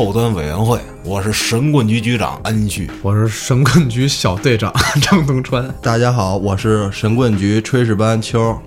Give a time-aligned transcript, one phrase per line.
[0.00, 2.90] 后端委员会，我是神棍局局长安旭。
[3.02, 4.72] 我是神棍局小队长
[5.02, 5.70] 张东川。
[5.82, 8.58] 大家好，我是神棍局炊事班秋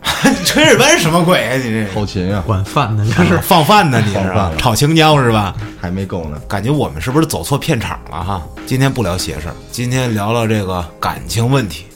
[0.44, 1.56] 炊事班什么鬼啊？
[1.56, 4.02] 你这后勤啊，管饭的，这是 放饭呢？
[4.04, 5.56] 你是放饭了炒青椒是吧？
[5.80, 6.38] 还没够呢。
[6.46, 8.42] 感觉我们是不是走错片场了哈？
[8.66, 11.86] 今天不聊邪事儿，今天聊聊这个感情问题。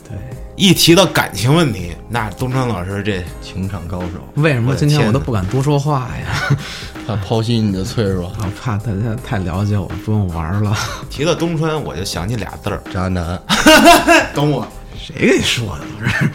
[0.57, 6.57] 对，一提到感情问题，那东川老师这情场高手，为什么今天我都不敢多说话呀？
[7.07, 10.77] 怕剖析你的脆弱，我怕大家太了解我，不用玩了。
[11.09, 13.41] 提到东川，我就想起俩字儿，渣男。
[14.35, 14.67] 懂我。
[14.99, 15.85] 谁给你说的？
[16.01, 16.31] 不是，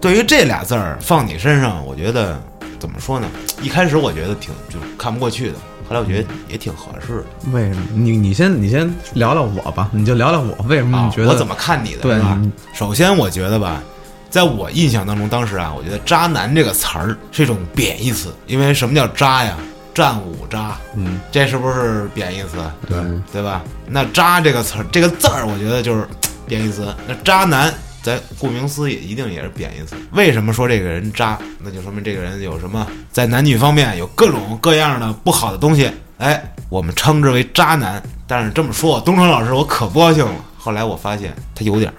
[0.00, 2.40] 对于这俩字儿放你身上，我觉得
[2.78, 3.28] 怎么说呢？
[3.60, 5.54] 一开始我觉得挺就看不过去的，
[5.88, 7.24] 后来我觉得也挺合适的。
[7.52, 7.82] 为什么？
[7.94, 12.02] 你你先你先聊聊我吧，你就聊聊我为什么啊你觉得、我怎么看你的？
[12.02, 12.40] 对吧？
[12.74, 13.82] 首先，我觉得吧，
[14.30, 19.56] 在我印象当中，当时啊，我觉得“渣男”这个词儿是一种贬义词，因为什么叫渣呀？
[19.94, 22.58] 战五渣，嗯，这是不是贬义词？
[22.86, 22.98] 对，
[23.32, 23.62] 对吧？
[23.86, 26.06] 那“渣”这个词儿，这个字儿，我觉得就是
[26.46, 26.94] 贬义词。
[27.08, 27.72] 那渣男，
[28.06, 29.96] 咱顾名思义，一定也是贬义词。
[30.12, 31.36] 为什么说这个人渣？
[31.58, 35.90] 那就说明这个人有什么在男女方面有各种各样的不好的东西。
[36.18, 38.00] 哎，我们称之为渣男。
[38.28, 40.36] 但是这么说，东城老师我可不高兴了。
[40.56, 41.94] 后来我发现他有点儿。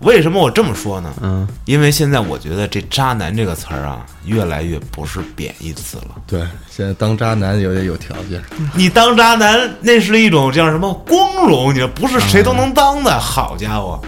[0.00, 1.12] 为什么我这么说呢？
[1.20, 6.14] 嗯，因为现在我觉得这“渣男”这个词儿啊，越来越不是贬义词了。
[6.26, 8.42] 对，现在当渣男有点有条件。
[8.74, 11.74] 你当渣男，那是一种叫什么光荣？
[11.74, 13.18] 你说不是谁都能当的。
[13.20, 14.00] 好家伙，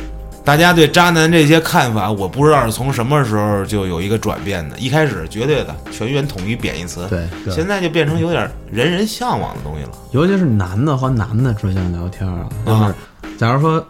[0.44, 4.76] 大家对渣男这些看法，我不知道是从什么时候就有一个转变的。
[4.76, 7.54] 一开始绝对的全员统一贬义词，对对。
[7.54, 9.90] 现在就变成有点人人向往的东西了。
[10.10, 12.94] 尤其是男的和男的之间聊天啊，就是啊
[13.38, 13.84] 假如说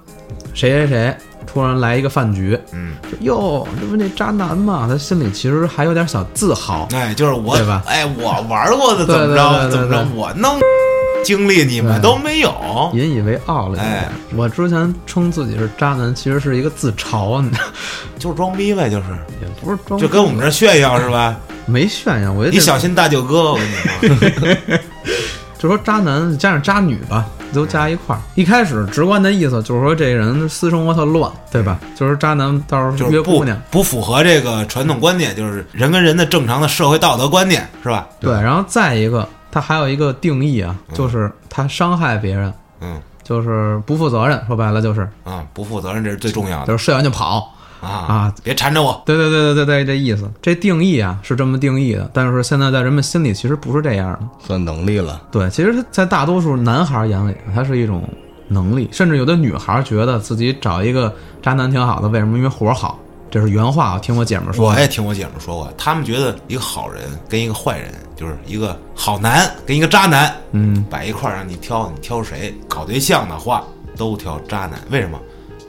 [0.53, 6.87] 谁谁谁突然来一个饭局，嗯，说哟，这不那渣男嘛，他心里其实还有点小自豪。
[6.93, 9.71] 哎，就是我对吧，哎，我玩过的怎么着？
[9.71, 10.61] 怎么着，我弄
[11.23, 12.91] 经历你们都没有。
[12.95, 13.81] 引以为傲了。
[13.81, 17.65] 哎，我之前称自己是渣男，其实是一个自嘲，你知道，
[18.19, 19.05] 就是装逼呗，就是
[19.41, 21.37] 也不是装，就跟我们这炫耀是吧？
[21.67, 23.59] 没炫耀，我你小心大舅哥，我
[24.01, 24.79] 跟你说。
[25.59, 28.21] 就说渣男加上渣女吧，都加一块儿。
[28.35, 31.79] 一开始直观的意思就是说这人私生活特乱，对吧？
[31.95, 38.09] 就是渣男到时候约姑娘，不符合这个传统观念，就是人跟人的正常的社会道德观念，是吧？
[38.19, 38.33] 对。
[38.33, 44.43] 然后再一个，他还有一个定义啊，就是他伤害别人，嗯就是不负责任。
[44.49, 48.35] 说白了就是啊，不负责任这是最重要的就是睡完就跑啊啊！
[48.43, 49.01] 别缠着我。
[49.07, 50.31] 对对对对对对，这意思。
[50.41, 54.21] 这定义啊是这么定义的，但是现在在人们心里其实不是这样的。
[54.41, 55.23] 算能力了。
[55.31, 58.09] 对，其实，在大多数男孩眼里，它是一种
[58.49, 62.37] 能力，甚至有的女孩觉得自己找一个渣男挺好的，为什么？
[62.37, 62.99] 因为活儿好，
[63.33, 64.69] 这是原话，我听我姐们儿说。
[64.69, 72.55] 我也听我姐们说过，他们觉得一个好人跟一个坏人，就是一个好男跟一个渣男嗯，摆一块儿让你挑，你挑谁？
[72.69, 73.65] 搞对象的话
[73.97, 75.19] 都挑渣男，为什么？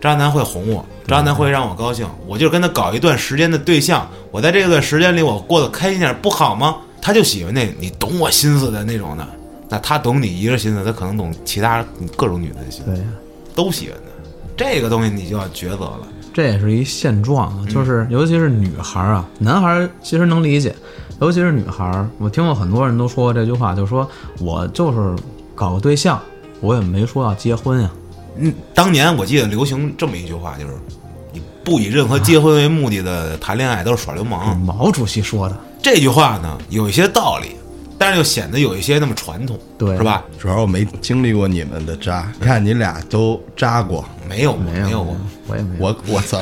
[0.02, 6.76] 渣男会哄我，渣男会让我高兴，我就跟他搞一段时间的对象，我在这段时间里我过得开心点，不好吗？
[7.02, 9.26] 他就喜欢那你懂我心思的那种的，
[9.70, 11.82] 那他懂你一个心思，他可能懂其他
[12.18, 13.06] 各种女的心思，对呀，
[13.56, 14.30] 都喜欢他。
[14.58, 16.08] 这个东西你就要抉择了。
[16.34, 20.76] 这也是一现状啊，就是尤其是女孩儿啊，男孩儿其实能理解，
[21.22, 25.16] 尤其是女孩儿，我听过很多人都说过这句话，就说我就是
[25.54, 26.20] 搞个对象，
[26.60, 27.92] 我也没说要结婚呀。
[28.40, 30.74] 嗯，当年我记得流行这么一句话，就是
[31.32, 34.58] 你不以任何结婚为目的的谈恋爱都是耍流氓。
[34.58, 37.56] 毛主席说的，这句话呢有一些道理，
[38.04, 40.26] 但是又显得有一些那么传统，对是吧？
[40.38, 45.18] 主要我没经历过你们的扎，你看你俩都扎过，没有过，没有没有过。
[45.48, 45.86] 我也没有。
[45.86, 46.42] 我我操，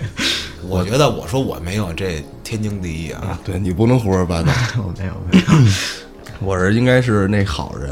[0.66, 3.38] 我觉得我说我没有，这天经地义啊。
[3.44, 4.50] 对你不能胡说八道。
[4.82, 5.72] 我没有，没有。
[6.40, 7.90] 我是应该是那好人，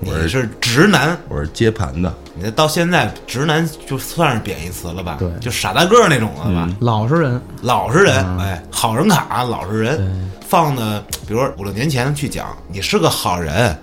[0.00, 2.12] 你是直男，我是接盘的。
[2.34, 5.16] 你这到现在直男就算是贬义词了吧？
[5.18, 6.68] 对就傻大个儿那种了吧？
[6.80, 13.76] 老实人，老实人，哎，好人卡，老实人，放的，比如说五六年前去讲，你是个好人，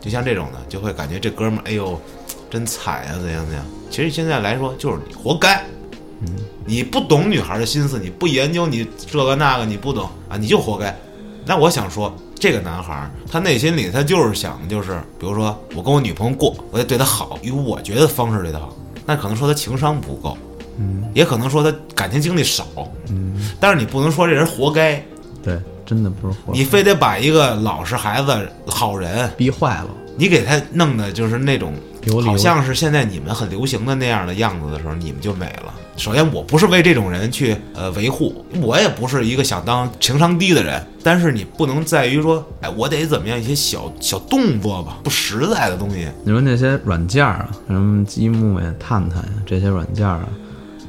[0.00, 2.00] 就像这种的，就会感觉这哥们儿，哎呦，
[2.50, 3.64] 真惨呀，怎样怎样。
[3.90, 5.64] 其实现在来说，就是你活该。
[6.66, 10.94] 你不懂女孩的心思，你不研究你这个那个，你不懂啊，你就活该。
[11.46, 18.74] 那我想说，这个男孩儿他内心里他就是想的就是，比如说我跟我女朋友过，我得对她好，以我觉得方式对她好。
[19.06, 20.36] 那可能说他情商不够，
[20.78, 22.64] 嗯也可能说他感情经历少，
[23.08, 25.04] 嗯，但是你不能说这人活该，
[25.42, 29.88] 对，真的不是活该，你非得把一个老实孩子、好人，逼坏了。
[30.16, 31.74] 你给他弄的就是那种
[32.04, 35.74] 有理由好像是现在你们很流行的那样的样子的时候，你们就美了。
[35.96, 40.82] 首先，我不是为这种人去呃维护，我也不是一个想当情商低的人。
[41.02, 46.08] 但是你不能在于说，哎，我得怎么样一些小小动作吧，不实在的东西。
[46.24, 50.28] 你说那些软件儿啊，什么积木呀、探探呀这些软件儿啊，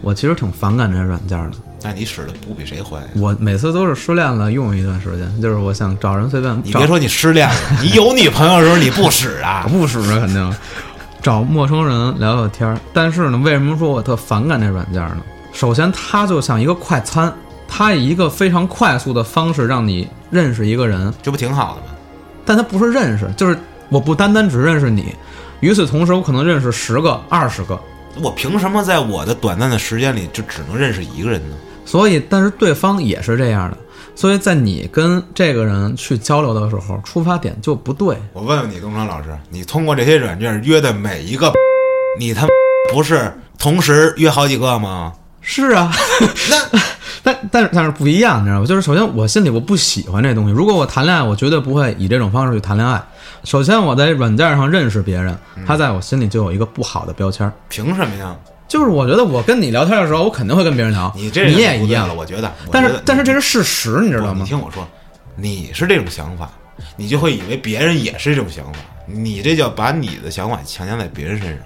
[0.01, 1.57] 我其实挺反感这些软件儿的。
[1.83, 2.99] 那你使的不比谁坏。
[3.15, 9.79] 我每次都是失恋了用一段时间，就是我想找人随便找你别说你失恋了， 你有女朋友的时候你不使啊我？
[9.79, 10.55] 不使啊，肯定
[11.21, 12.77] 找陌生人聊聊天儿。
[12.93, 15.17] 但是呢，为什么说我特反感这软件呢？
[15.53, 17.33] 首先，它就像一个快餐，
[17.67, 21.87] 它以一个非常快速的方式让你认识一个人，这不挺好的吗？
[22.45, 23.57] 但它不是认识，就是
[23.89, 25.13] 我不单单只认识你，
[25.59, 27.79] 与此同时，我可能认识十个、二十个。
[28.21, 31.55] 我凭什么在我的短暂的时间里就只能认识一个人呢？
[31.85, 33.77] 所以，但是对方也是这样的，
[34.21, 38.15] 所以在你跟这个人去交流的时候，出发点就不对。
[38.33, 41.51] 我问问你，东川老师，你通过这些软件约的每一个，
[42.19, 42.47] 你他妈
[42.93, 45.11] 不是同时约好几个吗？
[45.41, 45.91] 是啊，
[46.51, 46.79] 那
[47.23, 48.65] 但但是但是不一样，你知道吗？
[48.67, 50.51] 就是首先我心里我不喜欢这东西。
[50.51, 53.01] 如果我谈恋爱，我绝对不会以这种方式去谈恋爱。
[53.43, 55.35] 首先我在软件上认识别人，
[55.65, 58.35] 他在我心里就有一个不好的标签儿，凭什么呀？
[58.71, 62.13] 就是我觉得我跟你聊天的时候，我肯定会跟别人聊，你这你也一样了，。
[62.13, 62.49] 我觉得。
[62.71, 64.45] 但是但是这是事实，你知道吗你？
[64.45, 64.87] 听我说，
[65.35, 66.49] 你是这种想法，
[66.95, 71.57] 你就会以为别人也是这种想法，你这叫把你的想法强加在别人身上。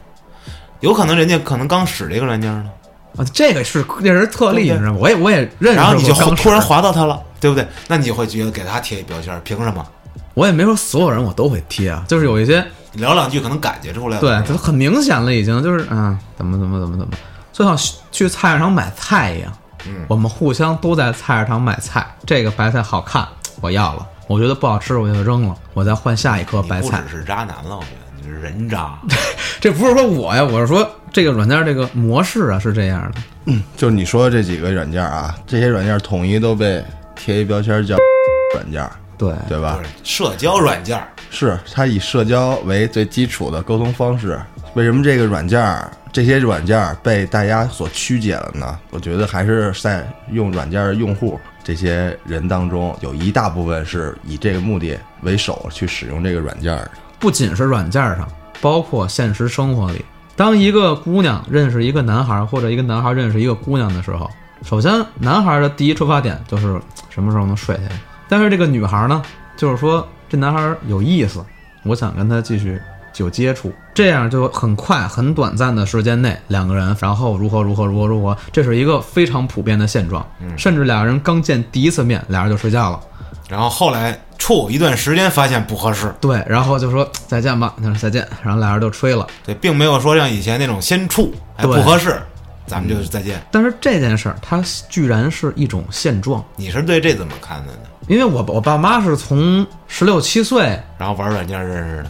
[0.79, 2.71] 有可能人家可能刚使这个软件呢，
[3.17, 4.97] 啊，这个是这是特例，对不对你知道吗？
[4.99, 7.67] 我也我也认识然后你就刚突然使滑到他了，对不对？
[7.87, 9.85] 那你就会觉得给他贴一标签，凭什么？
[10.33, 12.65] 我也没说所有人我都会贴啊，就是有一些你
[12.95, 14.21] 聊两句可能感觉出来了。
[14.21, 17.13] 对，这很明显了，已经就是嗯，怎么怎么怎么怎么，
[17.53, 17.77] 就像
[18.11, 19.51] 去菜市场买菜一样，
[19.87, 20.05] 嗯。
[20.07, 23.27] 我们互相都在菜市场买菜，这个白菜好看，
[23.61, 27.01] 我要了，我觉得不好吃我就扔了，我再换下一颗白菜。
[27.01, 28.97] 不只是渣男了，我觉得你是人渣。
[29.59, 33.63] 这不是说我呀，我是说这个软件这个模式啊是这样的，嗯。
[33.75, 36.83] 就是你说的这几个软件啊，这些软件统一都被
[37.15, 37.95] 贴一标签叫
[38.53, 44.39] 软件，对对吧社交软件儿，是它以社交为最基础的沟通方式。
[44.73, 48.77] 为什么这个软件儿、这些软件儿被大家所曲解了呢？
[48.89, 56.91] 我觉得还是在用软件儿用户这些人当中，有一大部分是以这个目的为首去使用这个软件儿的。
[57.19, 58.27] 不仅是软件上，
[58.59, 60.03] 包括现实生活里，
[60.35, 64.29] 当一个姑娘认识一个男孩，或者一个男孩认识一个姑娘的时候，
[64.61, 66.79] 首先男孩的第一出发点就是
[67.09, 67.91] 什么时候能睡下来，
[68.27, 69.21] 但是这个女孩呢，
[69.55, 71.43] 就是说这男孩有意思，
[71.83, 72.79] 我想跟他继续
[73.17, 80.25] 有接触，这样就很快很短暂的时间内，两个人然后如何如何如何如何，这是一个非常普遍的现状，
[80.57, 82.99] 甚至俩人刚见第一次面，俩人就睡觉了。
[83.47, 89.25] 然后后来处一段时间，发现不合适，对，然后就说再见吧，他说再见，然后俩人就吹了。
[89.45, 92.19] 对，并没有说像以前那种先处，哎，对不合适，
[92.65, 93.39] 咱们就再见。
[93.51, 97.79] 但是这件事儿，它居然是一种现状，你是对这怎么看的呢？
[98.07, 102.03] 因为我我爸妈是从十六七岁然后玩软件认识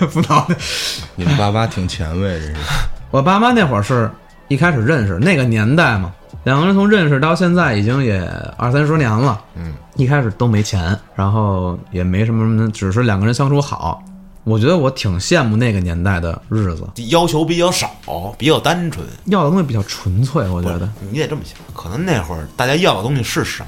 [0.00, 0.56] 的， 不闹的，
[1.16, 2.54] 你们爸妈挺前卫，这是。
[3.10, 4.10] 我爸妈那会儿是
[4.48, 6.12] 一开始认识，那个年代嘛，
[6.44, 8.20] 两个人从认识到现在已经也
[8.56, 9.40] 二三十年了。
[9.54, 14.02] 嗯，一开始都没钱，然后也没什么什么，只是两个人相处好。
[14.44, 17.90] 我觉得我挺羡慕那个年代的日子，要求比较少，
[18.38, 19.06] 比较单纯。
[19.26, 20.48] 要的东西比较纯粹。
[20.48, 23.66] 我觉得，你得这么想，可能那会儿大家要的东西是少，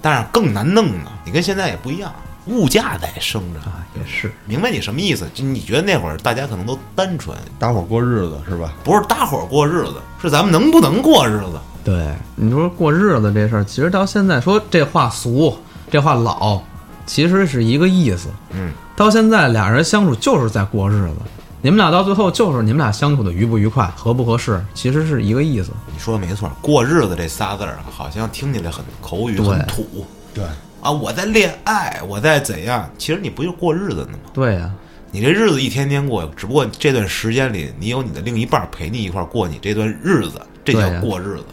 [0.00, 1.10] 但是更难弄呢。
[1.24, 2.12] 你跟现在也不一样，
[2.46, 3.60] 物价在升着。
[3.60, 4.32] 啊，也是。
[4.46, 5.26] 明白你什么意思？
[5.34, 8.72] 就你觉得那会儿大家可能都单纯，搭伙过日子是吧？
[8.84, 11.60] 不是搭伙儿过日子，是咱们能不能过日子。
[11.84, 15.56] 对，你说过日子这事儿，其实到现在说这话俗，
[15.90, 16.60] 这话老，
[17.06, 18.28] 其实是一个意思。
[18.50, 21.16] 嗯，到现在俩人相处就是在过日子，
[21.60, 25.72] 你们俩到最后就是你们俩相处的愉不愉快、合不合适，其实是一个意思。
[25.92, 30.44] 你说的没错，过日子这仨字儿啊，好像听起来很口语、很土对，
[30.80, 30.90] 啊。
[30.90, 32.88] 我在恋爱，我在怎样？
[32.96, 34.30] 其实你不就过日子呢吗？
[34.32, 34.70] 对呀、
[35.10, 41.44] 你这日子一天天过，只不过这段时间里，你有你的另一半陪你一块儿过你这段日子，这叫过日子。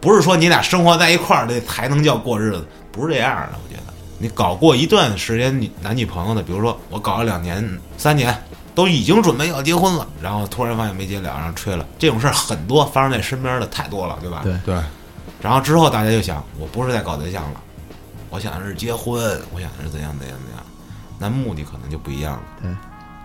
[0.00, 3.58] 不是说你俩生活在一块儿，这才能叫过日子，不是这样的。
[3.64, 8.32] 我觉得你搞过一段时间女男女朋友的，比如说我搞了两年、三年，
[8.78, 14.42] 都已经准备要结婚了，然后突然发现没结了，然后吹了，这种事儿很多，发生在身边的太多了，对吧？
[14.44, 14.80] 对对，
[15.42, 17.60] 然后之后大家就想，我不是在搞对象了，
[18.30, 19.20] 我想的是结婚，
[19.52, 20.64] 我想的是怎样怎样怎样，
[21.18, 22.42] 那目的可能就不一样了。
[22.62, 22.70] 对，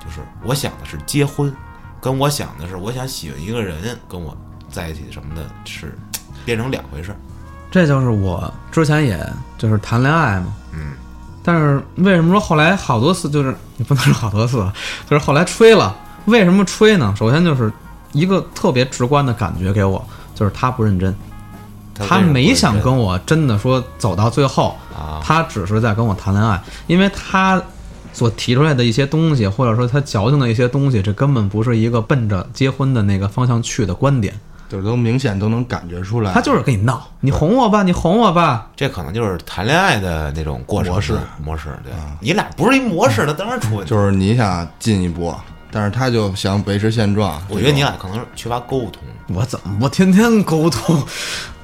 [0.03, 1.55] 就是我想的是结婚，
[2.01, 4.35] 跟我想的是我想喜欢一个人跟我
[4.71, 5.95] 在一起什么的，是
[6.43, 7.17] 变成两回事儿。
[7.69, 9.23] 这就是我之前也
[9.59, 10.55] 就是谈恋爱嘛。
[10.71, 10.93] 嗯，
[11.43, 14.57] 但是为什么说后来好多次就是 你不能说好多次，
[15.09, 15.95] 就是后来吹了，
[16.25, 17.13] 为什么吹呢？
[17.17, 17.71] 首先就是
[18.13, 21.13] 一个特别直观的感觉给我，就是他不认真，
[21.95, 27.61] 他没想跟我真的说走到最后，啊，他只是在跟我谈恋爱，因为他
[28.13, 34.33] 所提出来的一些东西，或者说他矫情的一些东西，这根本不是一个奔着结婚的那个方向去的观点，
[34.73, 41.69] 就是都明显都能感觉出来，他就是跟你闹，你哄我吧，你哄我吧，这可能就是谈恋爱的那种过程模式模式。
[41.83, 43.89] 对，你俩不是一模式，那当然出问题。
[43.91, 45.31] 就是你想进一步，
[45.69, 47.39] 但是他就想维持现状。
[47.49, 49.03] 我觉得你俩可能是缺乏沟通。
[49.27, 50.99] 我怎么我天天沟通，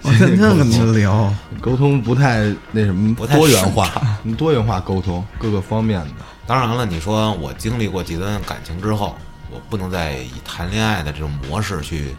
[0.03, 3.89] 我天天跟你聊， 沟通不太那什么不太多元化，
[4.37, 6.23] 多元化沟通各个方面的。
[6.45, 9.15] 当然了，你说我经历过几段感情之后，
[9.49, 12.13] 我不能再以谈恋爱的这种模式去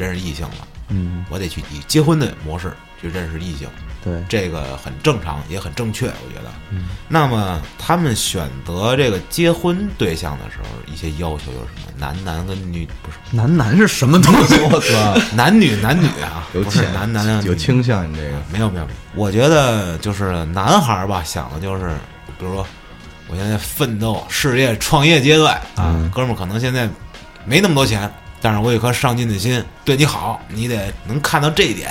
[0.00, 3.68] 认识异性了，嗯，我得去以结婚的模式去认识异性，
[4.02, 6.50] 对，这个很正常，也很正确，我觉得。
[6.70, 11.92] 嗯，那么他们选择这个结婚对象的时候，一些要求有什么？
[11.98, 14.54] 男男跟女不是男男是什么东西？
[14.72, 21.94] 我操，男女男女啊，有不是倾男男啊，有倾向，你这个没有没有，没有我觉得就是男孩儿吧，想的就是，
[22.38, 22.66] 比如说
[23.28, 26.88] 我现在奋斗、事业、创业阶段啊，哥们儿可能现在
[27.44, 31.90] 没那么多钱，但是我有颗上进的心，对你好，你得能看到这一点，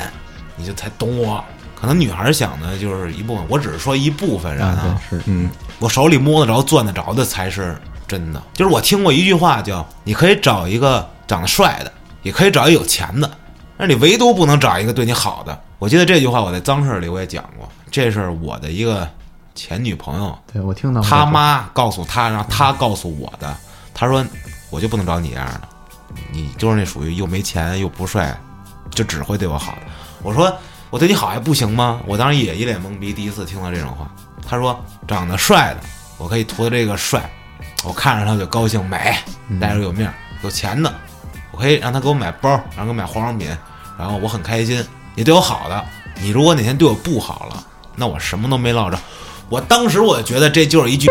[0.55, 1.43] 你就才懂我。
[1.79, 7.77] 可能女孩儿想的就是一部分，我只是说一部分人啊，啊，是，嗯，我手里摸得着、攥得着的才是
[8.07, 8.43] 真的。
[8.53, 13.31] 就是我听过一句话叫：“你可以找一个长得帅的，也可以找一个有钱的，
[13.77, 19.07] 但是你唯独不能找一个对你好的。”我记得这句话我在脏事儿里我也讲过，这是我的一个
[19.55, 23.55] 前女朋友，对我听到过他妈告诉他，然后他告诉我的。
[23.93, 24.25] 他说
[24.69, 25.61] ：“我就不能找你这样的，
[26.31, 28.37] 你就是那属于又没钱又不帅，
[28.91, 29.81] 就只会对我好的。”
[30.21, 30.53] 我说
[30.89, 34.09] ：“我对你好还不行吗？”我当时也一脸懵逼，第一次听到这种话。
[34.47, 35.81] 他说：“长得帅的，
[36.17, 37.29] 我可以图他这个帅，
[37.83, 39.15] 我看着他就高兴美，
[39.61, 40.13] 待着有面儿；
[40.43, 40.93] 有钱的，
[41.51, 43.47] 我可以让他给我买包，然后给我买化妆品，
[43.97, 44.83] 然后我很开心。
[45.15, 45.85] 你对我好的，
[46.21, 47.63] 你如果哪天对我不好了，
[47.95, 48.97] 那我什么都没落着。
[49.49, 51.07] 我当时我就觉得这就是一句，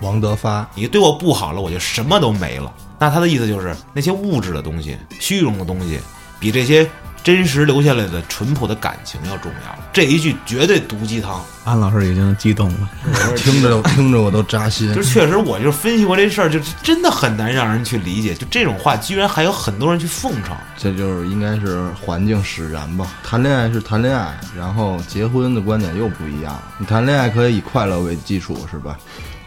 [0.00, 2.72] 王德发，你对我不好了，我就什么都没了。
[3.00, 5.98] 那他的意思就是那些物质的东西、虚荣的东西，
[6.38, 6.86] 比这些
[7.24, 9.78] 真实留下来的淳朴的感情要重要。
[9.90, 11.42] 这一句绝对毒鸡汤。
[11.64, 12.90] 安老师已经激动了，
[13.36, 15.02] 听着听着我都扎心就。
[15.02, 18.34] 确实，我就分析过这事儿，就是真的很难让人去理解。
[18.34, 20.54] 就这种话，居然还有很多人去奉承。
[20.76, 23.06] 这就是应该是环境使然吧。
[23.24, 26.60] 谈恋爱是谈恋爱，然后结婚的观点又不一样。
[26.78, 28.98] 你谈恋爱可以以快乐为基础，是吧？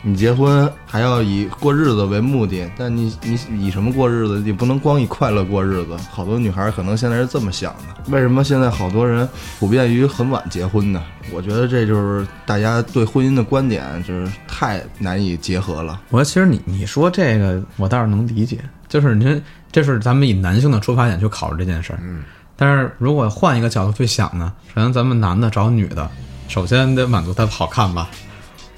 [0.06, 4.40] 你结婚还要以过日子为目的，但你你以什么过日子？
[4.42, 5.96] 你不能光以快乐过日子。
[6.12, 8.12] 好多女孩可能现在是这么想的。
[8.12, 9.28] 为什么现在好多人
[9.60, 11.02] 普遍于很晚结婚呢？
[11.32, 16.02] 我觉得这就是大家对婚姻的观点就是太难以结合了。
[16.10, 19.42] 我说其实你你说这个我倒是能理解，就是你说
[19.72, 22.24] 这是咱们以男性的出发点去考虑这件事儿，嗯，
[22.58, 26.12] 但是如果换一个角度去想呢，首先咱们男的找女的，
[26.50, 28.10] 首先得满足她好看吧，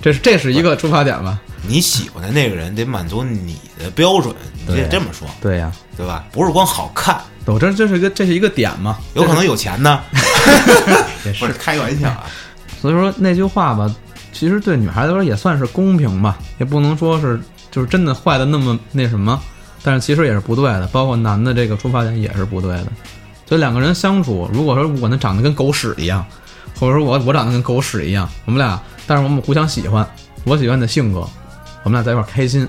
[0.02, 1.40] 这是这是一个出发点吧？
[1.68, 4.36] 你喜欢的那个人得满足你的标准，
[4.68, 6.26] 你得这么说，对呀、对吧？
[6.32, 10.02] 不是光好看，我这这是一个这是一个点嘛，有可能有钱呢。
[11.26, 12.26] 也是不是开个玩笑啊。
[12.80, 13.94] 所以说那句话吧，
[14.32, 17.40] 其实对女孩子来说也算是公平吧，也不能说是
[17.72, 19.42] 就是真的坏的那么那什么，
[19.82, 22.88] 但是其实也是不对的，包括男的这个出发点也是不对的。
[23.48, 26.24] 所以两个人相处，如果说我能长得跟狗屎一样，
[26.80, 30.08] 或者说我我长得跟狗屎一样，我们俩，但是我们互相喜欢，
[30.44, 31.28] 我喜欢你的性格，
[31.84, 32.68] 我们俩在一块儿开心，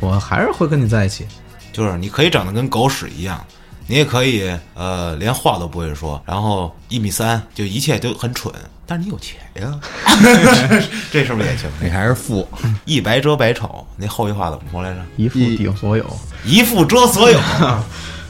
[0.00, 1.26] 我还是会跟你在一起。
[1.72, 3.42] 就是你可以长得跟狗屎一样，
[3.86, 8.52] 你也可以呃连话都不会说，然后一米三，就一切都很蠢，
[8.86, 9.80] 但是你有钱呀，
[11.10, 11.70] 这是不是也行？
[11.80, 12.46] 你还是富，
[12.84, 15.00] 一白遮百丑，那后一话怎么说来着？
[15.16, 16.04] 一富顶所有，
[16.44, 17.40] 一富遮所有，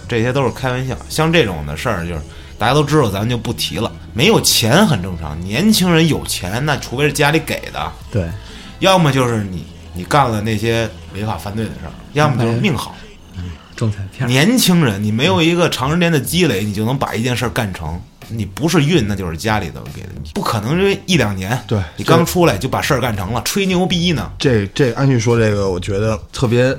[0.08, 0.96] 这些都是开玩笑。
[1.08, 2.20] 像这种的事儿，就是
[2.62, 3.90] 大家都知道，咱就不提了。
[4.14, 8.30] 没有钱很正常，年轻人有钱，那除非是家里给的，对，
[8.78, 9.64] 要么就是你
[9.94, 12.94] 你干了那些违法犯罪的事儿，要么就是命好。
[13.36, 14.28] 嗯中彩票。
[14.28, 18.00] 年轻人，你没有一个长时间的积累，你就能把一件事儿干成。
[18.28, 24.30] 你不是运，那就是家里头给的，你不可能因为一两年，对你刚出来就把事儿干成了，吹牛逼呢。
[24.38, 26.72] 这这安旭说这个，我觉得特别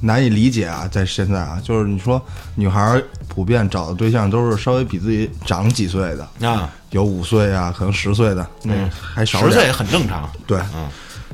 [0.00, 2.20] 难以理解啊，在现在啊，就是你说
[2.54, 10.28] 女孩儿普遍找的对象都是稍微比自己长几岁的，啊，有五岁啊，可能十岁的，那还少十岁也很正常。
[10.46, 10.88] 对，嗯，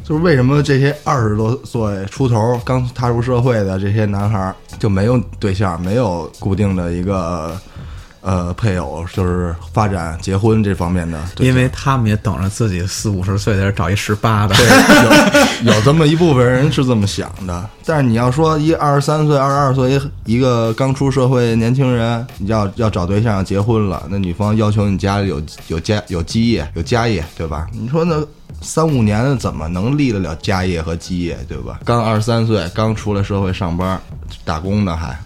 [0.04, 7.58] 就是为什么这些二十多岁出头刚踏入社会的这些男孩儿就没有对象，没有固定的一个
[8.22, 14.54] 呃配偶就是发展结婚这方面的，对因为他们也等着自己四五十岁的人找一十八的。
[14.54, 27.66] 对，有有这么一部分人是这么想的，但是你要说一二十三岁、二十二岁一个刚出社会年轻人，你要要找对象、结婚了，那女方要求你家里有有家有基业、有家业，对吧？
[27.72, 28.24] 你说那
[28.60, 31.80] 三五年的怎么能立得了家业和基业，对吧？
[31.84, 34.00] 刚二十三岁，刚出来社会上班
[34.44, 35.18] 打工呢，还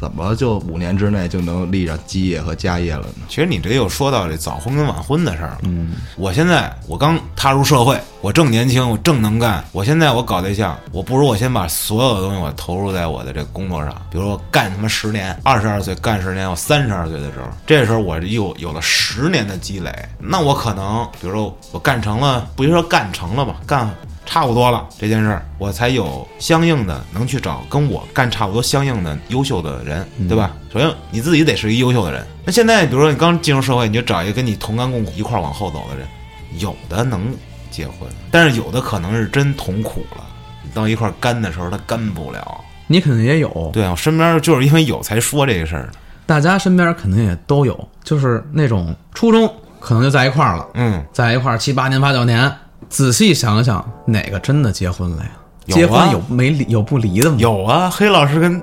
[0.00, 3.26] 怎么就五年之内就能立上基业和家业了呢？
[3.28, 5.58] 其实你这又说到这早婚跟晚婚的事儿。
[5.62, 9.62] 嗯，我现在我刚踏入社会，我正年轻，我正能干。
[9.72, 13.94] 我现在我搞对象，我不如我先把所有的东西我投入在我的这个工作上。
[14.10, 23.94] 比如说我干他妈十年，二十二岁干十年，我三十二岁的时候，这时候我又有了十年的积累，那我可能比如说我干成了，不就说干成了吧，干。
[24.26, 30.52] 差不多了这件事儿，我才有相应的能去找跟我干差不多相应的优秀的人，对吧？
[30.72, 32.24] 首先你自己得是一优秀的人。
[32.44, 36.06] 那现在比如说你刚进入社会，你就找一个跟你同甘共苦、一块儿往后走的人，
[36.58, 37.34] 有的能
[37.70, 40.24] 结婚，但是有的可能是真同苦了，
[40.72, 42.60] 到一块儿干的时候他干不了。
[42.86, 45.90] 你肯定也有，对啊，我身边就是因为有才说这个事儿。
[46.26, 52.52] 大家身边肯定也都有，就是那种初中可能就在一块儿了，嗯，在一块儿七八年、八九年。
[52.90, 55.30] 仔细想想，哪个真的结婚了呀？
[55.32, 57.36] 啊结婚有没离有不离的吗？
[57.38, 58.60] 有啊，黑老师跟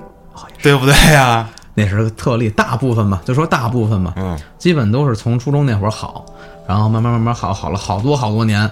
[0.62, 1.48] 对不对呀？
[1.74, 6.26] 那是个特例，大部分吧，就说大部分吧，嗯，基本都是从初中那会儿好，
[6.66, 8.70] 然后慢慢慢慢好，好了好多好多年，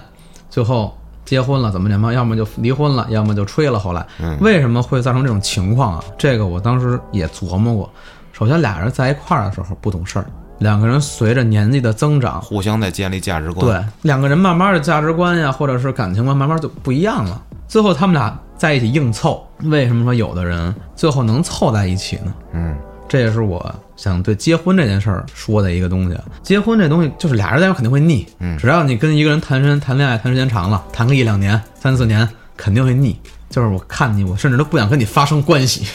[0.49, 0.95] 最后
[1.25, 3.79] 结婚了，怎么怎么，要么就离婚了，要么就吹了。
[3.79, 4.05] 后来，
[4.41, 6.03] 为什么会造成这种情况啊？
[6.17, 7.89] 这个我当时也琢磨过。
[8.33, 10.25] 首先，俩人在一块儿的时候不懂事儿，
[10.59, 13.65] 两个人随着年纪的增长，互相在建立价值观。
[13.65, 17.41] 对，两个人慢慢的价值观呀，或者是感情观，慢慢就不一样了。
[17.67, 22.33] 最后他们俩在一起硬凑，为什么说有的人最后能凑在一起呢？
[22.53, 22.75] 嗯，
[23.07, 26.17] 这也是我想对结婚这件事儿说的一个东西。
[26.41, 33.19] 结婚这东西就是俩人在一块儿肯定会腻，嗯只要你跟一个人谈时谈恋爱谈时间长了，谈个一两年、三四年，肯定会腻。
[33.49, 35.87] 就是我看你，我甚至都不想跟你发生关系。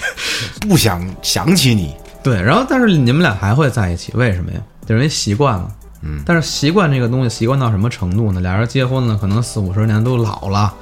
[0.67, 4.61] 不想想起你，对，然后但是你们俩还会在一起，为什么呀？
[4.83, 5.69] 就是因为习惯了。
[6.03, 8.41] 嗯，但是习惯这个东西，习惯到什么程度呢？
[8.41, 10.73] 俩人结婚了，可能四五十年都老了，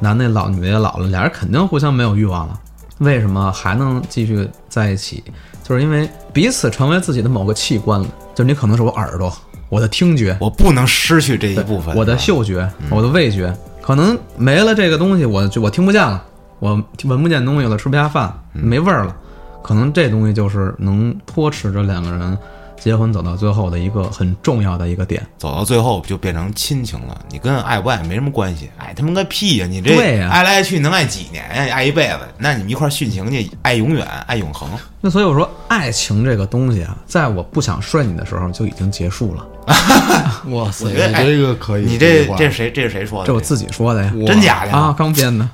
[0.00, 2.60] 男的也老，女的也老了，俩人肯定互相没有欲望了。
[2.98, 5.22] 为什么还能继续在一起？
[5.62, 8.06] 就是因为彼此成为自己的某个器官了。
[8.34, 9.32] 就是你可能是我耳朵，
[9.68, 11.94] 我的听觉，我不能失去这一部分。
[11.96, 16.20] 我的嗅觉，我的味觉，可能没了这个东西，我就我听不见了，
[16.58, 16.70] 我
[17.04, 19.16] 闻不见东西了，吃不下饭，没味儿了。
[19.64, 22.36] 可能这东西就是能拖持着两个人
[22.78, 25.26] 结婚走到最后的一个很重要的一个点。
[25.38, 29.66] 走到最后就变成亲情了，你跟爱不爱没什么关系，爱他妈个屁呀！
[29.66, 31.74] 你这对呀爱来爱去能爱几年呀？
[31.74, 34.68] 爱一辈子，那你们一块儿殉情去，爱永远，爱永恒。
[35.00, 39.46] 那所以我说，爱情这个东西啊，在我不想睡你的时候就已经结束了。
[40.50, 42.70] 哇塞，我觉得哎这个可以，你这这是谁？
[42.70, 43.26] 这是谁说的？
[43.26, 44.94] 这我自己说的呀，真假的啊，？
[44.98, 45.48] 刚编的。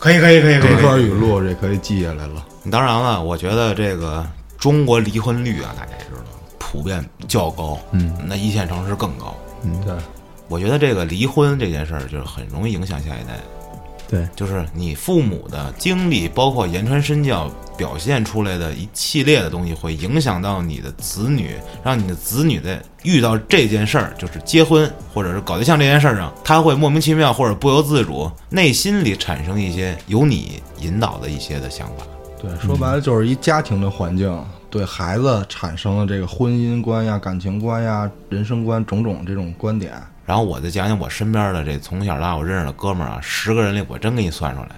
[0.00, 0.80] 可以可以可以可以这。
[0.82, 2.44] 段语录这可以记下来了。
[2.70, 4.26] 当然了，我觉得这个
[4.58, 6.24] 中国离婚率啊，大家也知道，
[6.58, 7.78] 普遍较高。
[7.92, 9.36] 嗯，那一线城市更高。
[9.62, 9.94] 嗯对，
[10.48, 13.38] 我觉得这个离婚这件事儿，就是很容易影响下一代。
[14.10, 32.04] 对，就是你父母的经历，包括言传身教表现出来的一系列的东西，会影响到你的子女，让你的子女在遇到这件事儿，就是结婚或者是搞对象这件事儿上，他会莫名其妙或者不由自主，内心里产生一些由你引导的一些的想法。
[32.42, 39.92] 对，说白了就是一家庭的环境对孩子产生了这个婚姻观呀、感情观呀、人生观种种这种观点。
[40.30, 44.70] 然后我再讲讲我身边的这从小到大我认识的哥们儿啊，十个人里我真给你算出来，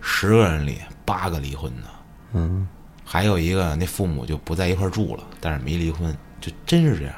[0.00, 1.88] 十个人里八个离婚的，
[2.34, 2.68] 嗯，
[3.04, 7.14] 还有一个那父母就不在一块儿住了，但是没离婚，就真是这样。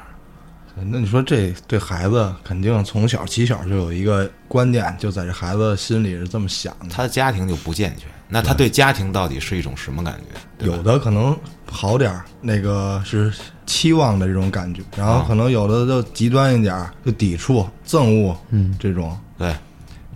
[0.75, 6.87] 那你说这对孩子肯定从小起小就有一个观念，就在这孩子心里是这么想的。
[6.89, 10.19] 他的家庭就不健全，那他对家庭到底是一种什么感
[10.59, 10.65] 觉？
[10.65, 11.37] 有的可能
[11.69, 13.31] 好点儿，那个是
[13.67, 19.55] 期望的这种感觉，然后可能有的就极端一点儿，就抵触、憎恶，嗯，这种，对，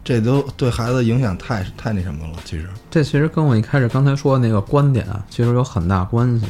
[0.04, 2.34] 这都对孩子影响太太那什么了。
[2.43, 6.48] 其实，这其实跟我一开始刚才说的那个观点啊，其实有很大关系。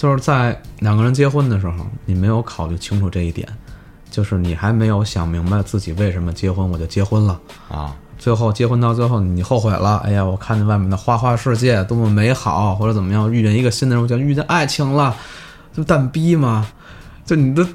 [0.00, 3.46] 就是在两个人结婚的时候，你没有考虑清楚这一点，
[4.10, 7.38] 就是你还没有想明白自己为什么结婚，我就结婚了。
[7.68, 9.98] 啊，最后结婚到最后，你后悔了。
[9.98, 15.14] 哎呀，我看见外面的花花世界多么美好，或者怎么样，遇见一个新的人，我就遇见爱情了，
[15.74, 16.66] 这不蛋逼吗。
[17.26, 17.68] 就你的，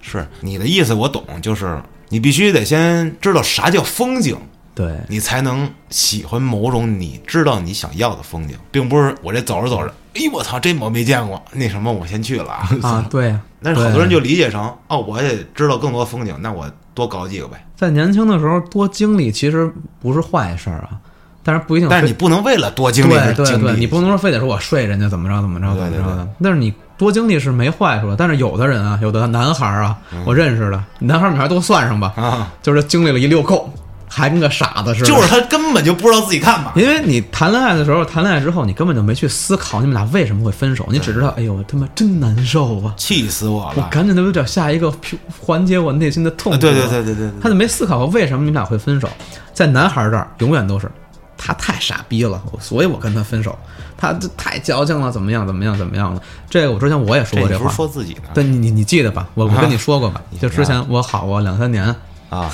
[0.00, 4.38] 是你的意思我懂，就是你必须得先知道啥叫风景，
[4.76, 12.68] 对，你才能喜欢某种你知道你想要的风景，并不是我这走着走着，哎我操，这我没见过，那什么我先去了啊。
[12.84, 13.40] 啊，对呀。
[13.62, 17.66] 但是好多人就理解成哦，我也知道更多风景，那我多搞几个呗。
[17.74, 21.00] 在年轻的时候多经历其实不是坏事儿啊，
[21.42, 21.88] 但是不一定。
[21.88, 26.28] 但是你不能为了多经历而经历对对，你不能说非得说我睡人家怎么着怎么着怎么对对着的。
[26.42, 28.14] 但是你多经历是没坏处的。
[28.14, 33.68] 但是有的人啊，有的男孩儿啊，我认识的男孩儿女孩儿都算上吧，啊，就是经历了一溜够，
[34.08, 35.06] 还跟个傻子似的。
[35.06, 36.72] 就是他根本就不知道自己干嘛。
[36.76, 42.94] 因为你谈恋爱的时候，谈恋爱之后，你根本就没去思考你们俩为什么会分手，你只知道，哎呦，他妈真难受啊！
[42.96, 43.82] 气死我了我！
[43.90, 44.92] 赶紧的找下一个
[45.40, 46.56] 缓解我内心的痛苦。
[46.56, 49.08] 啊对对对对对对，他就没思考过为什么你们俩会分手。
[49.52, 50.90] 在男孩这儿，永远都是
[51.36, 53.58] 他太傻逼了，所以我跟他分手。
[53.98, 56.20] 他这太矫情了，怎么样怎么样怎么样的。
[56.50, 57.74] 这个我之前我也说过话这你不是。
[57.74, 58.28] 说自己呢？
[58.34, 59.26] 对你你你记得吧？
[59.32, 60.20] 我我跟你说过吧？
[60.28, 61.84] 你就之前我好过两三年，
[62.28, 62.50] 啊，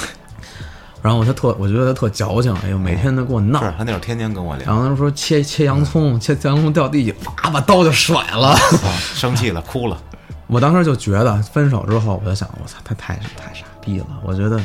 [1.03, 3.61] 然后他特我觉得他特矫情，哎呦，每天都跟我闹。
[3.61, 8.51] 是他那会儿天天跟我聊然，后他说切切洋葱，切洋葱掉地，啪把刀就甩了。
[8.51, 8.57] 啊
[9.15, 10.01] 生气了，哭了。
[10.47, 14.07] 我当时就觉得分手之后，我就想，我操，他太太傻逼了。
[14.23, 14.61] 我觉得，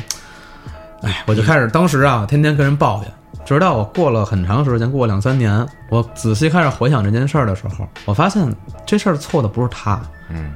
[1.02, 3.12] 哎，我就开始当时啊，天天跟人抱怨，
[3.44, 8.54] 直到我过了很长时间，过了两三年，我仔细开始回想这件事儿的时候，我发现
[8.86, 10.00] 这事儿错的不是他。
[10.28, 10.52] 嗯，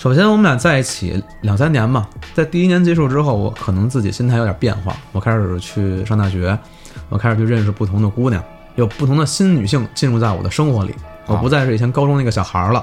[0.00, 6.58] 首先，我们俩在一起两三年嘛，在第一年结束之后，我可能自己心态有点变化，我开始去上大学，
[7.10, 8.42] 我开始去认识不同的姑娘，
[8.76, 10.94] 有不同的新女性进入在我的生活里，
[11.26, 12.82] 我不再是以前高中那个小孩儿了。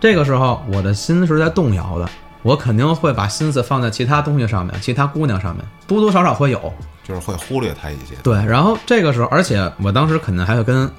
[0.00, 2.08] 这个时候，我的心是在动摇的，
[2.40, 6.72] 我肯定会把心思放在其他东西上面，其他姑娘上面，多多少少会有。
[7.04, 8.14] 就是会忽略她一些。
[8.22, 10.90] 对，然后这个时候，而且我当时肯定还会跟，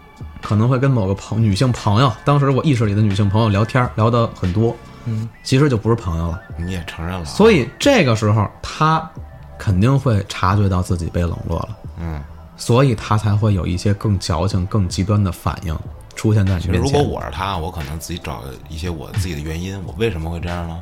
[0.44, 6.42] 可能会跟某个朋女性朋友，当时我意识里的女性朋友聊天儿，聊的很多，嗯，其实就不是朋友了。
[6.58, 9.10] 你也承认了，所以这个时候，他
[9.58, 12.22] 肯定会察觉到自己被冷落了，嗯，
[12.58, 15.78] 所以他才会有一些更矫情、更极端的反应
[16.16, 17.02] 出现在你面前如果。
[17.02, 20.82] 我是他，我可能自己找一些我自己的原因，我为什么会这样呢？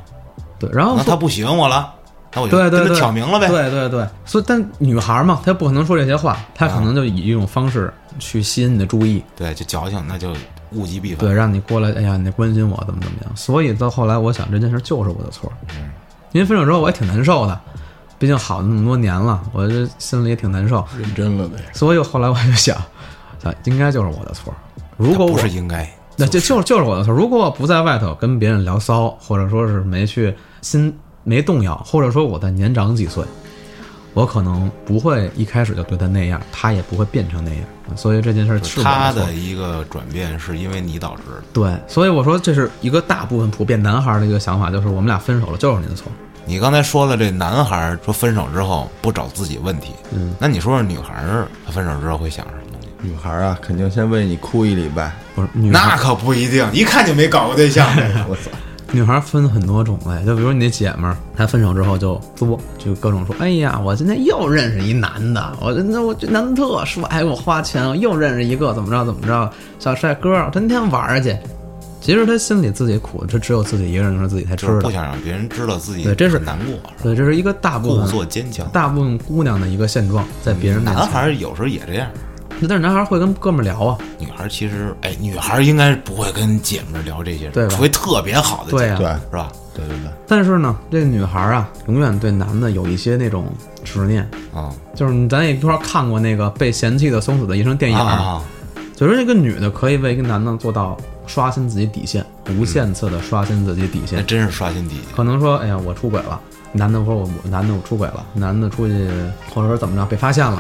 [0.59, 1.93] 对，然后他不喜欢我了，
[2.33, 3.47] 那我就跟对对对，他挑明了呗。
[3.47, 10.33] 对对对，所以但女孩嘛，她不可能说这些话，她可能就以一种方式去吸引你的注意，对，就矫情，那就
[10.73, 11.19] 物极必反。
[11.19, 13.35] 对，让你过来，哎呀，你关心我怎么怎么样。
[13.35, 15.51] 所以到后来，我想这件事就是我的错。
[15.69, 15.89] 嗯，
[16.31, 17.59] 因为分手之后我也挺难受的，
[18.19, 20.85] 毕竟好了那么多年了，我这心里也挺难受。
[20.99, 21.55] 认真了呗。
[21.73, 22.77] 所以后来我就想，
[23.43, 24.53] 想应该就是我的错。
[24.97, 27.13] 如果不是应该，那这就是就是我的错。
[27.13, 30.91] 如果我不在外头跟别人聊骚，或者说是没去心
[31.23, 33.23] 没动摇，或者说我再年长几岁，
[34.17, 37.59] 我可能不会一开始就对他那样，他也不会变成那样。
[37.95, 41.43] 所以这件事儿是他的一个转变是因为你导致的。
[41.53, 46.11] 对，所以我说这是一个大部分普遍男孩儿的一个想法，就是我们俩分手了就是你的错。
[46.45, 52.87] 你刚才说了，这男孩儿说分手之后不找自己问题，嗯，那你说说女孩儿她分手之后会想什么东西？
[53.07, 55.11] 女孩啊，肯定先为你哭一礼拜。
[55.35, 57.87] 不是女孩那可不一定，一看就没搞过对象。
[58.27, 58.49] 我操！
[58.91, 71.35] 女孩分很多种类，就比如你那姐们儿，她分手之后就作，就各种说，哎呀，我今天又认识一男的，我真的我这男的特帅，还给我花钱，我又认识一个怎么着怎么着小帅哥，天天玩儿去。
[71.99, 74.89] 其实她心里自己苦，她只有自己一个人说自己才知道不。
[74.89, 78.65] 想让别人知道自己对这是难过，对，这是一个大部故分作坚强。
[78.69, 81.05] 大部分姑娘的一个现状，在别人面男。
[81.05, 82.07] 孩儿有时候也这样，
[82.61, 89.51] 但是男孩会跟哥们儿聊啊，女孩儿其实，哎，女孩儿应该不会跟姐们儿聊这些，对吧除非特别好的姐对啊们儿，对是吧？
[89.75, 93.45] 对对对，但是呢，这个女孩啊，永远对男的有一些那种
[93.83, 98.41] 执念，啊就是咱也一块儿看过那个被嫌弃的松子的一生电影，啊，
[98.95, 102.25] 就是这个女的可以为一个男的做到刷新自己底线，
[102.57, 104.17] 无限次的刷新自己底线。
[104.17, 105.03] 那真是刷新底线。
[105.15, 106.39] 可能说，哎呀，我出轨了，
[106.71, 109.07] 男的说我我男的我出轨了，男的出去
[109.53, 110.59] 或者说怎么着被发现了，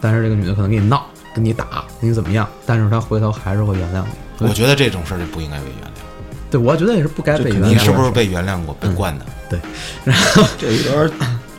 [0.00, 4.46] 但是这个女的可能跟你闹，跟你打，你怎么样，但是他回头还是会原谅你。
[4.46, 6.50] 我觉得这种事儿就不应该被原谅。
[6.50, 7.66] 对，我觉得也是不该被原谅。
[7.66, 9.26] 你是不是被原谅过、被惯的？
[9.48, 9.60] 对，
[10.04, 11.10] 然后这有点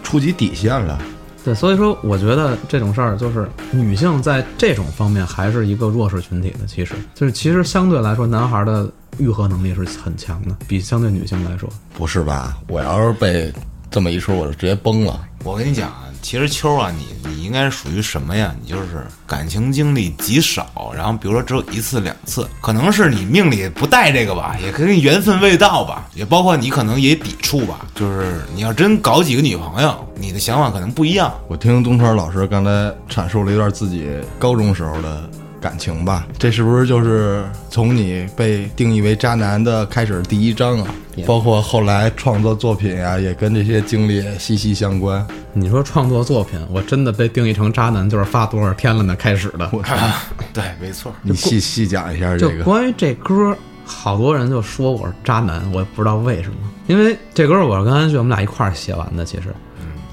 [0.03, 0.99] 触及底线了。
[1.43, 6.67] 对，所以说我觉得这种事儿就是女性在这种方面还是一个弱势群体的。
[6.67, 11.67] 其实就是其实相对来说，男孩的愈合能力是很强的，比相对女性来说。
[11.95, 12.57] 不是吧？
[12.67, 13.51] 我要是被
[13.89, 15.19] 这么一说，我就直接崩了。
[15.43, 18.53] 我跟你讲啊，其实秋啊，你你应该属于什么呀？
[18.61, 27.87] 你就是感情经历极少，然后比如说只有一次两次，可能是你命里不带这个吧，也可能缘分未到吧，也包括你可能也抵触吧。
[27.95, 31.33] 就是你要真搞几个女朋友，你的想法可能不一样。
[31.47, 32.69] 我听东川老师刚才
[33.09, 35.27] 阐述了一段自己高中时候的
[35.61, 36.27] 感情吧。
[36.37, 40.87] 这是不是就是从你被定义为渣男的开始第一章啊？
[41.27, 45.25] 包括后来创作作品呀、也跟这些经历息息相关。
[45.53, 49.69] 你说创作作品，我真的被定义成渣男，就是发多少天了呢开始的。
[50.53, 51.13] 对，没错。
[51.21, 52.63] 你细细讲一下这个。
[52.63, 56.55] 关于这歌，好多人就说我是渣男，我也不知道为什么。
[56.87, 59.53] 因为这歌我是跟安旭我们俩一块儿写完的，其实，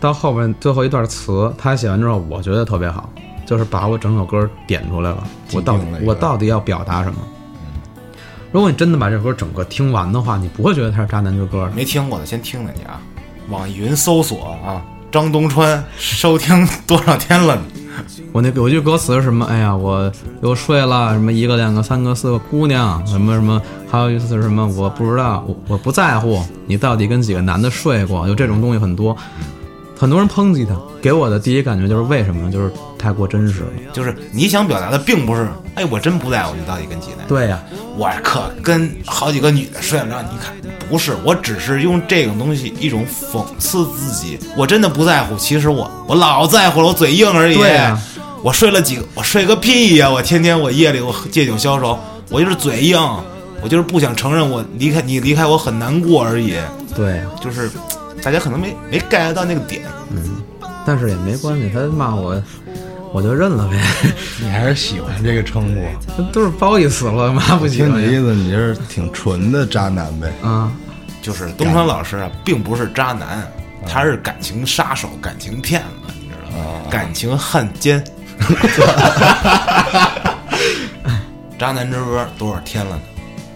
[0.00, 3.08] 到后面最后一段词，他写完之后，我觉得特别好，
[3.48, 5.24] 就是把我整首歌点出来了。
[5.54, 7.18] 我到底我到底要表达什么？
[8.52, 11.70] 如果你真的把这首歌整个听完的话，你不会觉得它是渣男之歌。
[11.74, 13.00] 没听过的先听听去啊，
[13.48, 17.58] 网易云搜索啊，张东川 收听多少天了？
[18.32, 19.46] 我那有句歌词是什么？
[19.46, 24.66] 哎呀，我又睡了，什么一个、两个、三个、四个姑娘，什么什么，还有一次是什么？
[24.76, 29.16] 我不知道，我我不在乎你到底跟几个男的睡过，有这种东西很多，
[29.98, 32.50] 很多人抨击他，给我的第一感觉就是为什么？
[32.52, 33.66] 就是太过真实了。
[33.92, 37.60] 就是你想表达的并不是，哎，我真不在乎你到底跟几男，对呀、
[37.96, 40.54] 我可跟好几个女的睡了，让你看，
[40.88, 47.56] 不是，我只是用这种东西一种讽刺自己，我真的不在乎，其实我我老在乎了，我嘴硬而已。
[47.56, 48.00] 对呀
[48.40, 50.08] 我睡了几个，我睡个屁呀！
[50.08, 51.98] 我天天我夜里我借酒消愁，
[52.30, 52.96] 我就是嘴硬，
[53.60, 56.54] 我就是不想承认我离开你离开我很难过而已，
[56.94, 57.68] 对呀、就是
[58.22, 59.82] 大家可能没没 get 到那个点。
[60.10, 60.42] 嗯
[60.86, 62.42] 但是也没关系，他骂我，
[63.12, 63.78] 我就认了呗，
[64.40, 65.74] 你还是喜欢这个称
[66.16, 66.22] 呼？
[66.32, 70.32] 都是褒义词了，骂不起你意思，你是挺纯的渣男呗？
[70.42, 70.72] 啊。
[71.20, 73.46] 就是东川老师啊，并不是渣男，
[73.86, 76.64] 他是感情杀手、感情骗子，你知道吗？
[76.88, 78.02] 感情汉奸。
[81.58, 83.02] 渣男之歌多少天了呢？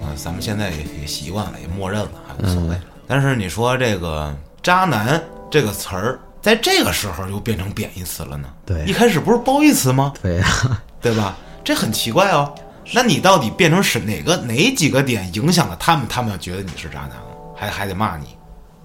[0.03, 2.81] 啊，咱们现在也也习惯了，也默认了，还无所谓了。
[3.07, 8.49] 但是你说这个“渣男”这个词儿，在这个时候又变成贬义词了呢？
[8.65, 10.13] 对一开始不是褒义词吗？
[10.23, 10.47] 对呀、
[11.03, 11.37] 对吧？
[11.65, 12.53] 这很奇怪哦。
[12.93, 16.07] 那你到底变成是哪个哪几个点影响了他们？
[16.09, 18.37] 他们要觉得你是渣男了，还还得骂你。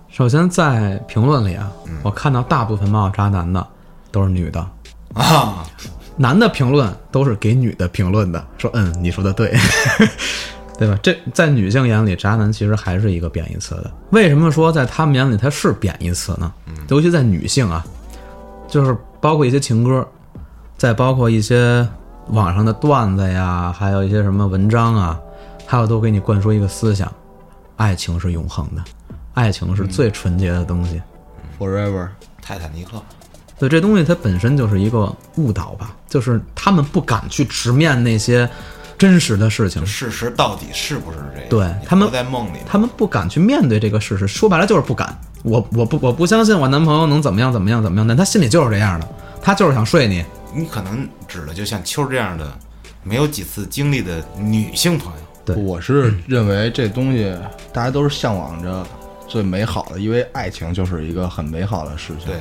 [0.10, 1.72] 首先在评论里啊，
[2.04, 3.66] 我看到大部分骂我渣男的
[4.12, 4.60] 都是女的，
[5.14, 5.66] 啊，
[6.16, 9.56] 男的评论都是给女的评论的，说嗯，你说的对，
[10.78, 10.98] 对吧？
[11.02, 13.92] 这在女性眼里，渣男其实还是一个贬义词的。
[14.12, 16.54] 为什么说在他们眼里它是贬义词呢？
[16.90, 17.86] 尤其在女性啊，
[18.68, 20.08] 就是包括一些情歌，
[20.78, 21.88] 再包括一些
[22.28, 25.20] 网上的段子呀，还有一些什么文章啊，
[25.66, 27.12] 还有都给你灌输一个思想：
[27.76, 28.84] 爱情是永恒的，
[29.34, 31.02] 爱情是最纯洁的东西。
[31.60, 32.08] Forever，
[32.42, 33.02] 泰坦尼克，
[33.58, 38.48] 对这东西它本身就是一个误导吧，就是他们不敢去直面那些
[38.98, 41.50] 真实的事情，事实到底是不是这样？
[41.50, 45.16] 对他们在梦里，他们不敢去面对这个事实，说白了就是不敢。
[45.44, 49.08] 我我不我不相信我男朋友能怎么样怎么样怎么样，但他心里就是这样的，
[49.42, 50.26] 他就是想睡你。
[50.54, 52.52] 你可能指的就像秋儿这样的
[53.04, 55.20] 没有几次经历的女性朋友。
[55.46, 57.34] 对我是认为这东西
[57.72, 58.86] 大家都是向往着
[59.28, 62.26] 最美好的，因为爱情就是一个很美好的事情。
[62.26, 62.36] 对，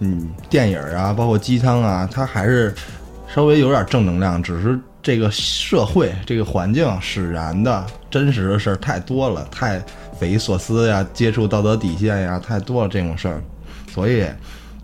[0.00, 2.74] 嗯，电影啊，包括鸡汤啊，它还是
[3.32, 9.82] 稍微有点正能量，只是这个社会、这个环境使然的真实的事儿太多了，太
[10.18, 13.42] 匪夷所思呀，接触道德底线呀，太多了这种事儿，
[13.92, 14.26] 所以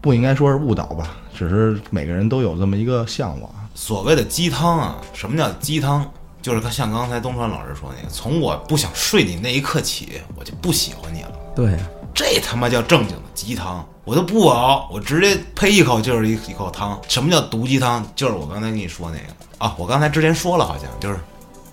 [0.00, 3.50] 不应该说是误导吧，只是每个人都有这么一个向往。
[3.74, 6.10] 所谓的鸡汤啊，什么叫鸡汤？
[6.40, 11.32] 就是像刚才东川老师说那个，从我不想睡你那一刻起，我就不喜欢你了。
[11.56, 11.78] 对呀，
[12.14, 16.98] 这他妈叫正经的鸡汤，我都不熬，我直接呸一口就是一一口汤。
[17.08, 18.06] 什么叫毒鸡汤？
[18.14, 19.24] 就是我刚才跟你说那个
[19.58, 21.18] 啊，我刚才之前说了，好像就是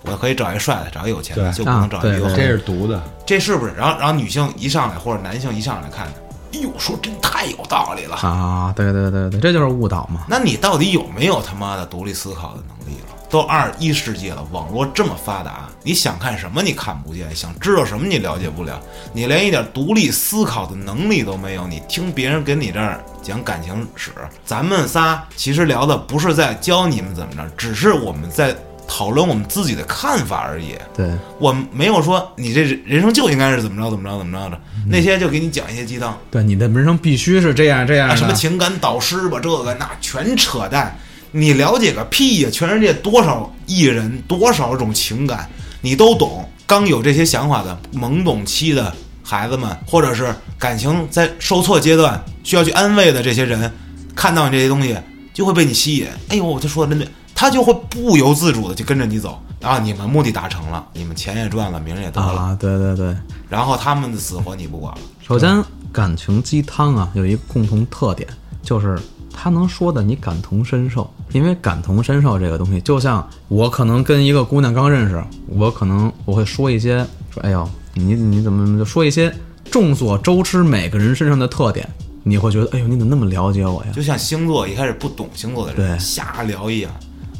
[0.02, 3.72] 我可以找一帅的，找一有钱的，就不能找一个这是毒的，这是不是？
[3.74, 6.06] 然后然后女性一上来或者男性一上来看，
[6.52, 8.16] 哎呦，说真太有道理了。
[8.16, 10.24] 啊，对对对对，这就是误导嘛。
[10.28, 13.14] 那你到底有没有他妈的独立思考的能力了？
[13.34, 18.80] 都二十一世纪了，网络这么发达，你想看什么你看不见，想知道什么你了解不了，
[19.12, 21.66] 你连一点独立思考的能力都没有。
[21.66, 24.12] 你听别人给你这儿讲感情史，
[24.46, 28.54] 咱们仨其实聊的不是在教你们怎么着，只是我们在
[28.86, 30.76] 讨论我们自己的看法而已。
[30.96, 36.16] 对，我们没有说你这人生就应该是怎么着怎么着怎么着的，那些就给你讲一些鸡汤。
[36.30, 40.96] 对，你的人生必须是这样这样啊，什么情感导师吧，这个那全扯淡。
[41.36, 42.48] 你了解个屁呀！
[42.52, 46.48] 全世界多少艺人，多少种情感，你都懂。
[46.64, 53.68] 刚有这些想法的懵懂期的孩子们，或者是感情在受挫阶段需要去安慰的这些人，
[54.14, 54.96] 看到你这些东西
[55.32, 56.06] 就会被你吸引。
[56.28, 59.42] 哎呦，我就说的真对，他就会不由自主的就跟着你走。
[59.60, 63.16] 啊，你们目的达成了，你们钱也赚了，名儿也得了，啊，对对对。
[63.48, 65.00] 然后他们的死活你不管了。
[65.26, 68.28] 首先，感情鸡汤啊有一个共同特点，
[68.62, 68.96] 就是
[69.36, 79.34] 他能说的你感同身受，因为感同身受这个东西，就像我可能跟一个姑娘刚认识，我可能我会说一些说，哎呦，你你怎么就说一些
[79.70, 81.88] 众所周知每个人身上的特点，
[82.22, 83.90] 你会觉得，哎呦，你怎么那么了解我呀？
[83.92, 86.90] 就像星座一开始不懂星座的人对瞎聊一样。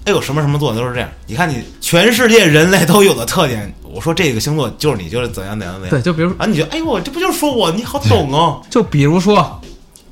[0.04, 1.08] 哎呦，什么什么座都是这样。
[1.26, 5.90] 你看，你全世界人类都有的特点，我说这个星座就是你，就是怎样怎样怎样。
[5.90, 7.70] 对，就比如啊，你觉得，哎呦，这不就是说我？
[7.72, 8.60] 你好懂哦。
[8.68, 9.58] 就比如说，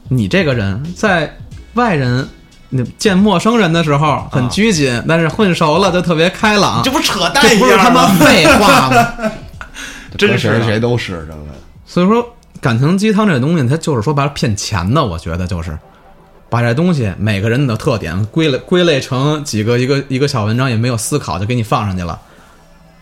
[0.09, 1.31] 你这个人在
[1.75, 2.29] 外人
[2.71, 8.09] 你见陌生人的时候很拘谨，但是混熟了就特别开朗这，不扯淡这不是他一样吗？
[8.09, 9.13] 妈废话吗？
[10.17, 11.39] 真是啊谁谁都是这个。
[11.87, 15.05] 所以说，感情鸡汤这东西，它就是说白了骗钱的。
[15.05, 15.79] 我觉得就是
[16.49, 22.19] 把这东西每个人的特点归类归类成几个一个一个小文章，也没有思考就给你放上去了。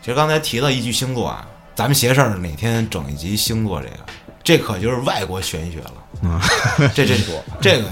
[0.03, 3.97] 其实刚才提到一句星座啊，咱们邪事儿哪天整一集星座这个，
[4.43, 6.29] 这可就是外国玄学了。
[6.31, 6.41] 啊，
[6.95, 7.15] 这这
[7.61, 7.85] 这个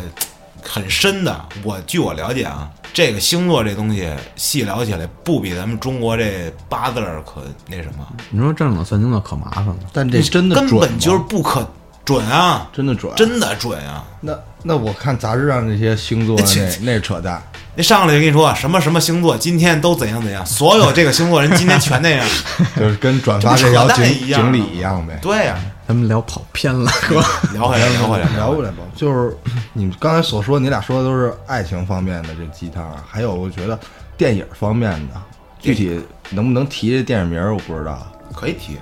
[0.62, 1.44] 很深的。
[1.62, 9.76] 我据我了解啊，这个星座这东西细聊起来，不比咱们中国这八字儿可那什么，你说正经算星座可麻烦了。
[9.92, 11.68] 但这真的根准吗本就是不可
[12.04, 13.12] 准啊，真的准。
[13.16, 14.04] 真的准啊！
[14.20, 17.42] 那那我看杂志上那些星座，那那扯淡。
[17.74, 22.26] 那上来就跟你说什么什么星座今天都怎样怎样，所有这个星座人今天全那样。
[22.76, 25.16] 就是跟转发这条锦一样啊锦鲤一样呗。
[25.22, 25.56] 对呀、
[25.88, 27.14] 咱们聊跑偏了，哥。
[27.54, 29.34] 聊回来，聊回来，聊回来吧，就是
[29.72, 33.78] 你们刚才所说，你俩说的都是爱情方面的这鸡汤啊，还有我觉得
[34.14, 35.14] 电影方面的，
[35.58, 35.98] 具体
[36.28, 38.06] 能不能提这电影名儿我不知道。
[38.34, 38.76] 可以提。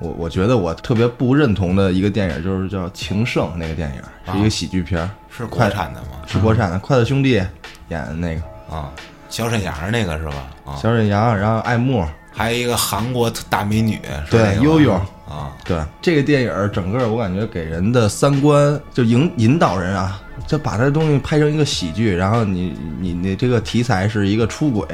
[0.00, 6.08] 我我觉得我特别不认同的一个电影就是叫《情圣》那个电影，是一个喜剧片儿，是国快产的吗？
[6.26, 8.42] 是国产的，快乐兄弟演的那个
[8.76, 8.90] 啊，
[9.30, 10.34] 小沈阳那个是吧？
[10.64, 24.86] 啊，小沈阳，然后艾慕，还有一个韩国大美女，是对悠悠啊，对这个电影整个我感觉给人的三观就引引导人啊，就把这东西拍成一个喜剧，然后你你你这个题材是一个出轨，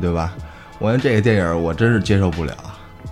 [0.00, 0.32] 对吧？
[0.78, 2.54] 我觉得这个电影我真是接受不了，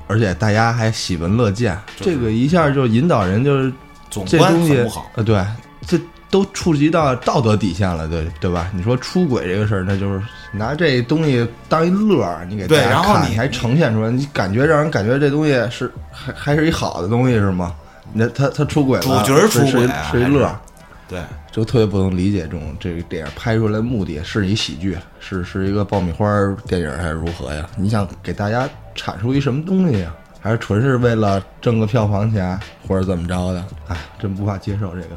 [0.06, 3.70] 而且大家还喜闻乐见，就是这个一下就引导人就是
[4.08, 5.10] 总观这东西很不好。
[5.16, 5.44] 呃，对，
[5.86, 8.70] 这都触及到道德底线了，对对吧？
[8.72, 17.74] 你说出轨这个事儿，那就是拿这东西当一乐儿，你给大对然后你还呈现出来，你感觉让人感觉这东西是还还是一好的东西是吗？
[18.12, 20.60] 那他他出轨了，主角出轨啊是一乐儿，
[21.08, 21.20] 对，
[21.52, 26.26] 就特别不能理解这种这个电影拍出来的目的是一喜剧，是是一个爆米花
[26.66, 27.68] 电影还是如何呀？
[27.76, 30.12] 你想给大家阐述一什么东西呀？
[30.40, 33.64] 还是纯是为了挣个票房钱或者怎么着的？
[33.88, 35.16] 哎，真无法接受这个。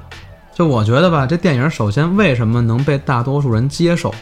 [0.53, 4.13] 就我觉得吧，这电影首先为什么能被大多数人接受，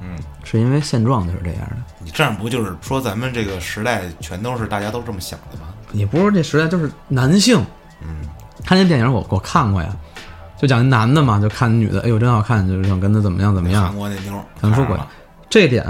[0.00, 1.76] 嗯，是因为现状就是这样的。
[2.04, 5.68] 你这样不就是说咱们这个时代全都是大家都这么想的吗？
[5.92, 7.64] 也不是这时代，就是男性。
[8.02, 8.28] 嗯，
[8.64, 9.88] 他那电影我我看过呀，
[10.56, 13.96] 就讲一男的嘛，就看女的，哎呦真好看，就是想跟他怎么样怎么样韩。
[13.96, 14.96] 国那妞儿想出轨
[15.48, 15.84] 这点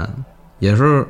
[0.59, 1.05] 也是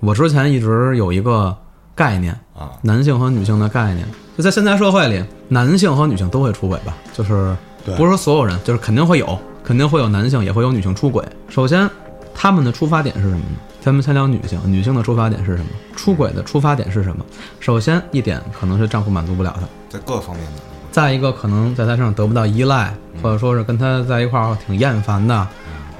[0.00, 1.56] 我之前一直有一个
[1.94, 4.04] 概念，啊，男性和女性的概念。
[4.36, 11.24] 就在现在社会里，男性和女性都会出轨吧，就是对不是说所有人，就是肯定会有，肯定会有男性，也会有女性出轨。
[11.48, 11.88] 首先，
[12.34, 13.56] 他们的出发点是什么呢？
[13.80, 15.68] 咱们先聊女性，女性的出发点是什么？
[15.96, 17.24] 出轨的出发点是什么？
[17.58, 25.46] 首先一点可能是丈夫满足不了她，在各方面的，再一个可能在她身上得不到依赖，或者说是跟她在一块儿挺厌烦的，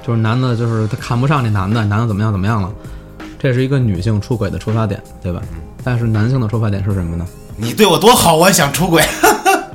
[0.05, 2.71] 就是男的，就是她看不上这男的，男的怎么样怎么样了，
[3.37, 5.41] 这是一个女性出轨的出发点，对吧？
[5.83, 7.27] 但是男性的出发点是什么呢？
[7.57, 9.03] 你对我多好，我也想出轨。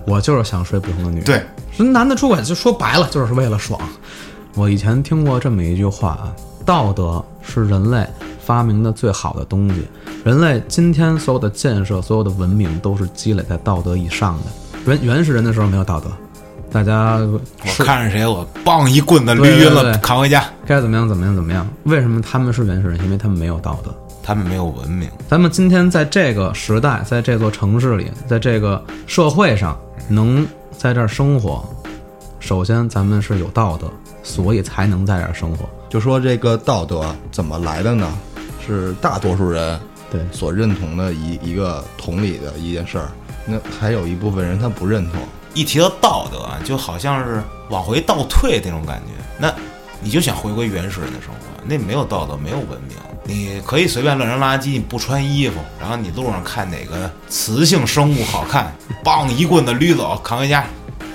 [0.08, 1.24] 我就是想睡不同的女人。
[1.24, 1.42] 对，
[1.76, 3.78] 人男的出轨就说白了就是为了爽。
[4.54, 6.32] 我以前听过这么一句话啊，
[6.64, 8.06] 道德是人类
[8.44, 9.86] 发明的最好的东西。
[10.24, 14.44] 人类今天所有的建设、所有的文明都是积累在道德以上的。
[14.86, 16.10] 原原始人的时候没有道德，
[16.72, 17.40] 大家我
[17.84, 20.44] 看着谁，我棒一棍子捋晕了，扛回家。
[20.66, 21.66] 该怎么样怎么样怎么样？
[21.84, 22.98] 为什么他们是原始人？
[23.04, 23.94] 因为他们没有道德。
[24.20, 29.74] 他们没有文明，咱们今天在这个时代，在这座城市里，在这个社会上，
[30.08, 31.64] 能在这儿生活，
[32.40, 33.90] 首先咱们是有道德，
[34.22, 35.68] 所以才能在这儿生活。
[35.88, 38.10] 就说这个道德怎么来的呢？
[38.66, 43.08] 是大多数人对所认同的一一个同理的一件事儿。
[43.46, 45.22] 那还有一部分人他不认同，
[45.54, 49.12] 一提到道德啊，就好像是往回倒退那种感觉。
[49.38, 49.50] 那
[50.00, 52.96] 你就想回归原始人的生活，那没有道德，没有文明。
[53.24, 60.64] 你可以随便乱扔垃圾，你不穿衣服，然后你路上看哪个雌性生物好看，梆一棍子捋走，扛回家，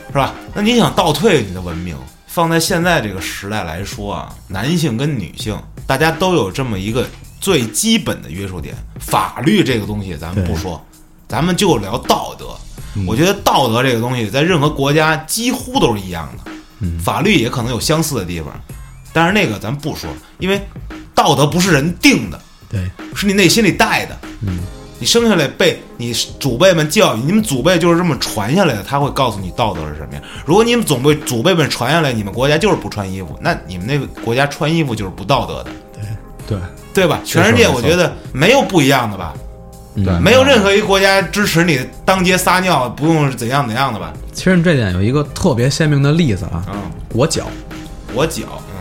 [0.07, 0.33] 是吧？
[0.53, 7.07] 那你想倒退你的文明，放在现在这个时代来说啊，男性跟女性大家都有这么一个
[7.39, 8.75] 最基本的约束点。
[8.99, 10.79] 法律这个东西咱们不说，
[11.27, 12.55] 咱们就聊道德。
[13.07, 16.51] 我觉得道德这个东西在任何国家几乎都是一样的，
[17.03, 18.53] 法律也可能有相似的地方。
[19.13, 20.09] 但是那个咱不说，
[20.39, 20.59] 因为
[21.15, 22.39] 道德不是人定的，
[22.69, 22.81] 对，
[23.15, 24.17] 是你内心里带的。
[24.41, 24.59] 嗯，
[24.99, 30.23] 你生下来被你祖辈们教育，你们祖辈就是这么传下来的，他会告诉你道德是什么样。
[30.45, 36.57] 如果你们总被祖辈们传下来，你们国家就是不穿衣服，那你们那个国家穿衣服就是不道德的，对。
[36.57, 36.57] 对。
[36.93, 37.19] 对吧？
[37.25, 39.33] 全世界我觉得没有不一样的吧，
[39.95, 44.13] 嗯对，没有任何一个国家支持你当街撒尿不用怎样怎样的吧？
[44.31, 46.75] 其实这点有一个特别鲜明的例子啊，嗯，
[47.11, 47.47] 裹脚，
[48.13, 48.72] 裹脚，嗯，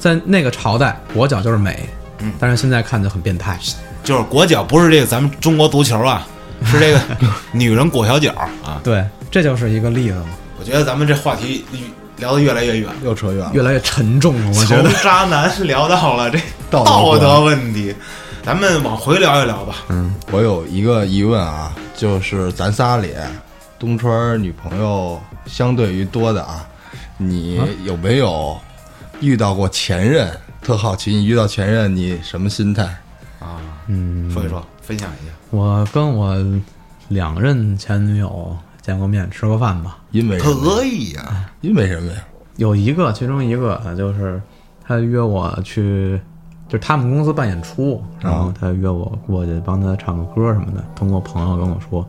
[0.00, 1.88] 在那个朝代，裹脚就是美，
[2.18, 3.56] 嗯但是现在看就很变态。
[4.02, 6.26] 就是裹脚，不是这个咱们中国足球啊，
[6.64, 6.98] 是这个
[7.52, 8.32] 女人裹小脚
[8.64, 8.80] 啊。
[8.82, 11.64] 对，这就是一个例子嘛，我觉得咱们这话题
[12.16, 12.96] 聊得越来越远了。
[13.04, 13.50] 又扯远了。
[13.52, 14.48] 越来越沉重了。
[14.48, 16.38] 我觉从得，渣男聊到了这
[16.70, 17.94] 道德道德问题，
[18.42, 19.76] 咱们往回聊一聊吧。
[19.90, 23.12] 嗯，我有一个疑问啊，就是咱仨里，
[23.78, 26.66] 东川女朋友相对于多的啊，
[27.18, 28.58] 你有没有
[29.20, 30.30] 遇到过前任？
[30.62, 32.84] 特好奇你遇到前任你什么心态？
[33.38, 35.32] 啊，嗯，说一说，分享一下。
[35.50, 36.36] 我跟我
[37.08, 39.98] 两任前女友见过面，吃过饭吧。
[40.10, 42.18] 因为可以呀、因为什么呀？
[42.56, 44.40] 有一个，其中一个啊就是
[44.84, 46.20] 他约我去，
[46.68, 50.84] 就是他们公司办演出，然后他约我过去帮他唱个歌什么的。
[50.94, 52.06] 通过朋友跟我说，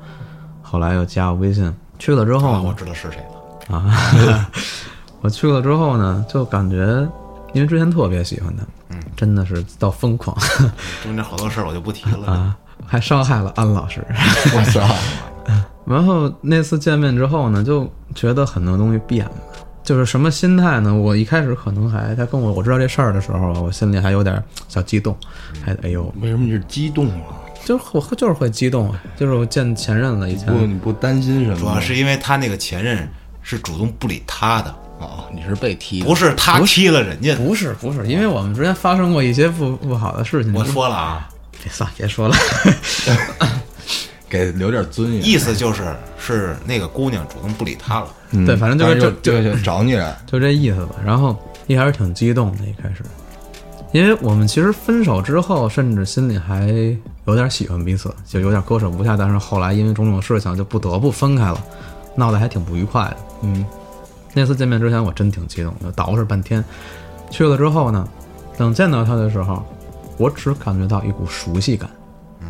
[0.62, 3.24] 后来又加我微信，去了之后啊，我知道是谁
[3.70, 3.78] 了。
[3.78, 4.51] 啊，
[5.22, 6.78] 我去了之后呢，就感觉，
[7.53, 10.36] 因为之前特别喜欢他，嗯，真的是到疯狂
[11.03, 12.26] 中间好多事儿我就不提了。
[12.32, 14.03] 啊，还伤害了安老师。
[14.55, 14.95] 我操！
[15.86, 19.32] 然后那次见面之后呢，就觉得很多东西变了，
[19.84, 20.93] 就是什么心态呢？
[20.93, 25.15] 我一开始可能还他跟我我知道这事儿的时候，我心里还有点小激动，
[25.63, 27.38] 还哎呦，为什么你是激动啊？
[27.65, 31.57] 就是我就是会激动啊，就是我见前任了，以前不，你不担心什么？
[31.57, 33.07] 主要是因为他那个前任
[33.41, 37.35] 是主动不理他的，哦，你是被踢的，不是他踢了人家。
[37.35, 40.53] 不是不是，因为我们之间发生过一些不不好的事情。
[40.53, 41.29] 我说了啊，
[41.61, 42.35] 别算了，别说了。
[44.29, 45.27] 给留点尊严。
[45.27, 48.07] 意思就是是那个姑娘主动不理他了。
[48.31, 50.95] 嗯对反正就是就就就找你来，就这意思吧。
[51.05, 51.37] 然后
[51.67, 53.03] 一开始挺激动的，一开始，
[53.91, 56.67] 因为我们其实分手之后，甚至心里还
[57.25, 59.17] 有点喜欢彼此，就有点割舍不下。
[59.17, 61.61] 但是后来因为种种事情，就不得不分开了，
[62.15, 63.17] 闹得还挺不愉快的。
[63.41, 63.65] 嗯，
[64.34, 66.63] 那次见面之前，我真挺激动的，捯饬半天。
[67.29, 68.07] 去了之后呢，
[68.57, 69.63] 等见到他的时候，
[70.17, 71.89] 我只感觉到一股熟悉感。
[72.41, 72.47] 嗯，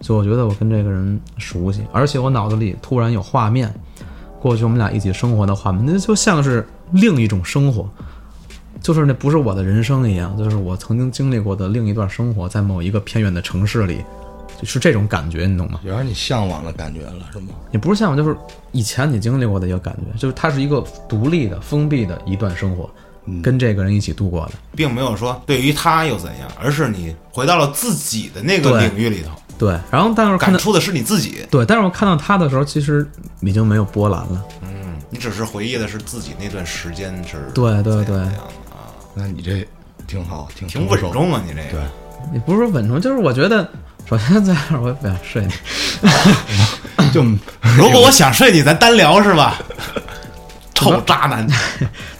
[0.00, 3.72] 就我觉得我跟这个人熟悉，而且我脑子里突然有画面，
[4.40, 7.88] 过去我们俩一起生活的画面，那就像是另一种生活，
[8.80, 14.04] 就是那不是我的人生一样，就是我曾经经历过的另一段生活，在某一个偏远的城市里，
[14.60, 15.80] 就是这种感觉，你懂吗？
[15.84, 17.48] 有点你向往的感觉了，是吗？
[17.72, 18.36] 也不是向往，就是
[18.72, 22.88] 以前你经历过的一个感觉，就是它是一个独立的、封闭的一段生活，
[23.42, 24.52] 跟这个人一起度过的。
[24.74, 31.46] 并没有说对于他又怎样，而是你回到了自己的那个领域里头，对，然后但是看到感触的是你自己。
[31.50, 33.06] 对，但是我看到他的时候，其实
[33.40, 34.44] 已经没有波澜了。
[34.62, 38.32] 嗯，你只是回忆的是自己那段时间是对对对啊，
[39.14, 39.66] 那你这
[40.06, 41.86] 挺好，挺挺稳重啊，你这个对个。
[42.34, 43.68] 也不是说稳重，就是我觉得，
[44.08, 47.22] 首先在这儿我也不想睡你， 就
[47.76, 49.58] 如果我想睡你，咱单聊是吧？
[50.74, 51.46] 臭渣男，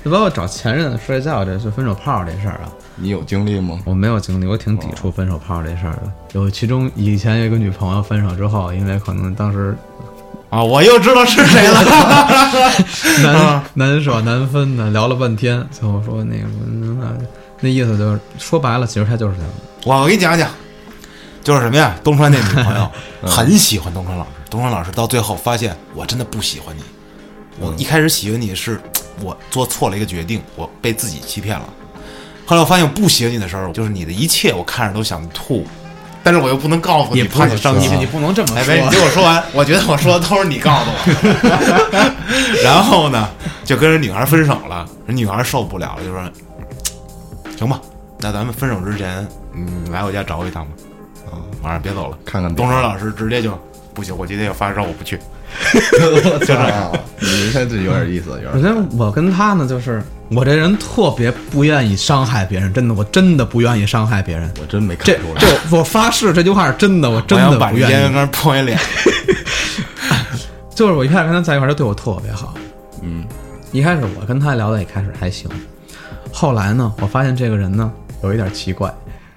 [0.05, 2.67] 就包括找前任睡觉这就分手炮这事儿啊，
[2.97, 3.79] 你有经历吗？
[3.85, 6.11] 我没有经历，我挺抵触分手炮这事儿的。
[6.33, 9.77] 有其中以前有一个女朋友分手之后，因为可能当时
[10.51, 11.85] 啊，我又知道是谁了。
[13.23, 16.45] 难 难舍难分的，聊了半天，最后说那个
[16.99, 17.13] 那
[17.61, 19.51] 那意思就是说白了，其实他就是这样。
[19.85, 20.51] 我我给你讲讲，
[21.47, 21.95] 就是什么呀？
[22.03, 22.91] 东川那女朋友
[23.25, 26.83] 很喜欢东川老师，东川老师到最后发现我真的不喜欢你。
[27.61, 28.81] 我一开始喜欢你是
[29.23, 31.65] 我做错了一个决定，我被自己欺骗了。
[32.45, 35.65] 后来我发现我不喜欢你的时候，就是你的一切我看着都想吐，
[36.25, 37.97] 但是我又不能告诉你，怕你伤心。
[37.97, 39.41] 你不能这么哎，别，你听我说完。
[39.53, 42.11] 我觉得我说的都是你告诉我。
[42.65, 43.29] 然后呢，
[43.65, 46.29] 就跟人女孩分手了，人女孩受不了了，就说
[47.57, 47.81] ：“行吧，
[48.19, 49.25] 那咱们分手之前，
[49.55, 50.73] 嗯，来我家找我一趟吧。
[51.31, 53.59] 啊，晚上别走了。”看看东升老师直接就
[53.95, 55.19] 不行，我今天要发烧，我不去。
[55.73, 58.75] 就这样，你看这有点意思，有首点。
[58.75, 64.53] 先，我跟他呢，就是我这人特别不愿意伤害别人，真的，我真的不愿意伤害别人。
[64.61, 65.41] 我真没看这出来。
[65.41, 67.95] 这我发誓，这句话是真的，我真我要把的不愿意。
[67.95, 68.79] 你烟缸泼一脸。
[70.75, 72.55] 就是我一开始跟他在一块儿，他对我特别好。
[73.01, 73.25] 嗯，
[73.73, 75.49] 一开始我跟他聊的也开始还行，
[76.31, 77.91] 后来呢，我发现这个人呢
[78.23, 78.93] 有一点奇怪，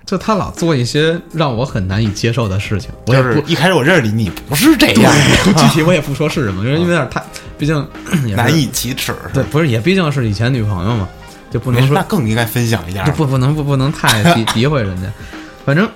[0.10, 2.89] 就他老做一些让我很难以接受的事情。
[3.05, 5.14] 我也不就是一开始我认识你，你不是这样，
[5.55, 7.24] 具体我也不说是什么，因为有点太，
[7.60, 7.88] 毕竟
[8.26, 9.14] 也难以启齿。
[9.32, 11.07] 对，不是也毕竟是以前女朋友嘛。
[11.51, 13.12] 就不能说那更应该分享一下就。
[13.14, 15.07] 不不能不不能太诋诋毁人家。
[15.66, 15.88] 反正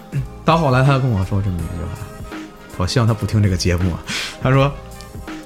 [0.43, 2.37] 到后来，他跟我说这么一句话，
[2.77, 3.99] 我希望他不听这个节目啊。
[4.41, 4.71] 他说，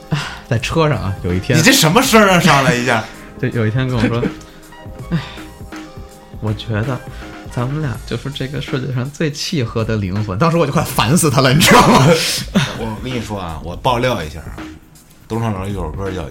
[0.09, 0.18] 唉
[0.49, 2.39] 在车上啊，有一天你这什么声儿啊？
[2.39, 3.03] 上来一下，
[3.41, 4.24] 就有一天跟我说，
[5.09, 5.20] 哎，
[6.39, 6.97] 我觉得
[7.58, 10.38] 咱们俩就是这个世界上最契合的灵魂。
[10.38, 12.05] 当时我就快烦死他了，你知道吗？
[12.78, 14.53] 我跟你说啊，我爆料一下啊，
[15.28, 16.22] 东昌老师有首歌叫《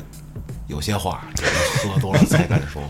[0.69, 2.81] 有些话只有喝多了才敢说》，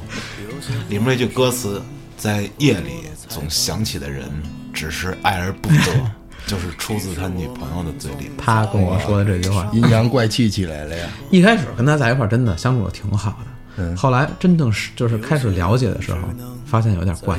[0.90, 1.80] 里面那句歌词，
[2.18, 4.30] 在夜里总想起的人，
[4.70, 6.10] 只是爱而不得，
[6.46, 8.30] 就是出自他女朋友的嘴里。
[8.36, 11.08] 他跟我说的这句话，阴阳怪气起来了呀。
[11.30, 16.18] 一开始跟他在一块儿真的相处的挺好的，嗯后来真正是就是开始了解的时候，
[16.66, 17.38] 发现有点怪，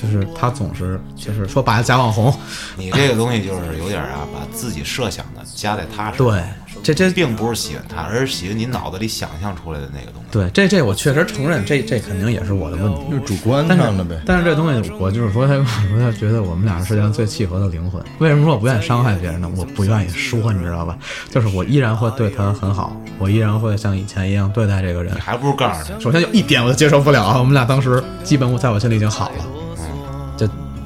[0.00, 2.32] 就是他总是就是说白了假网红，
[2.76, 6.26] 你这个东西就是有点啊，把自己设想的加在他身上。
[6.26, 6.44] 对，
[6.82, 10.28] 这这并不是喜欢他，而是喜欢你脑子里想象出来的那个东西。
[10.30, 13.00] 对这这我确实承认，这这肯定也是我的问题。
[13.10, 14.20] 就是主观上的呗。
[14.24, 18.02] 但是这东西，我就是说，他跟我说，他觉得我们俩是世界上最契合的灵魂。
[18.18, 19.50] 为什么说我不愿意伤害别人呢？
[19.56, 20.96] 我不愿意说，你知道吧？
[21.30, 25.20] 就是我依然会对他很好，我依然会像以前一样对待这个人你。
[25.20, 29.44] 还不如告诉他，首先有一点我就接受不了啊，我们俩当时基本我在我心里已经好了，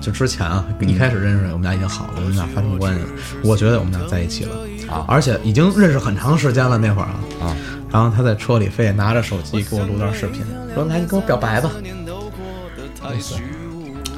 [0.03, 3.09] 就就之前啊，一开始认识我们俩已经好了，我们俩发生关系了，
[3.45, 4.57] 我觉得我们俩在一起了
[4.91, 7.57] 啊而且已经认识很长时间了那会儿啊，啊，
[7.91, 10.45] 然后他在车里非得拿着手机给我录段视频，
[10.75, 11.71] 说来你跟我表白吧，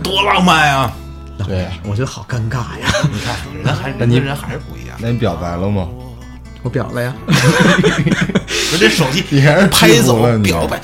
[0.02, 0.92] 多浪漫啊！
[1.46, 4.96] 对，我觉得好尴尬呀，你看人还那你人跟人还是不一样。
[5.00, 5.88] 那你表白了吗？
[6.64, 10.80] 我表了呀， 我这手机你还是拍走了你表白，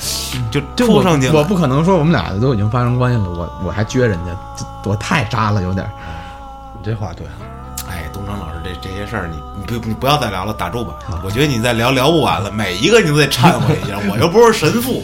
[0.51, 1.33] 就就扑上去了。
[1.33, 5.91] 我不可能说我们俩都已经发生关系了，我我还撅人家，这我太渣了，有点儿。
[6.77, 7.25] 你这话对。
[7.89, 10.93] 哎，东升老师，这这些事儿你你不你不要再聊了，打住吧。
[11.25, 13.97] 我觉得你再聊聊不完了，每一个你都得忏悔一下。
[14.07, 15.03] 我又不是神父，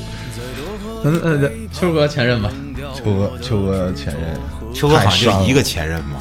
[1.03, 2.51] 嗯呃，秋哥前任吧，
[2.93, 4.39] 秋哥，秋哥前任，
[4.75, 6.17] 秋哥好像就一个前任嘛。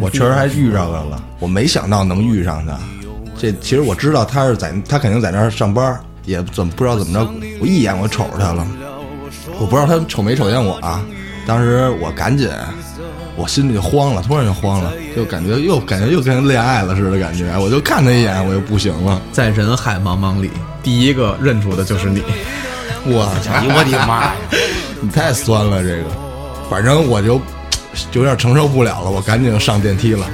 [0.00, 2.78] 我确实还遇上了了，我没想到能遇上他。
[3.40, 7.26] 这其实我知道他是在，他肯定在那儿上班，也怎么不知道怎么着，
[7.58, 8.66] 我一眼我瞅着他了，
[9.58, 11.02] 我不知道他瞅没瞅见我啊。
[11.46, 12.50] 当时我赶紧，
[13.36, 19.22] 我心里就慌了，突然就慌了，就感觉又感觉又跟恋爱了似的感觉，我就看他一眼，我就不行了。
[19.32, 20.50] 在人海茫茫里，
[20.82, 22.22] 第一个认出的就是你。
[23.06, 24.34] 我操我的妈呀！
[25.00, 26.10] 你太酸了，这个，
[26.68, 27.40] 反正我 就
[28.12, 30.26] 有点承受不了了，我赶紧上电梯了。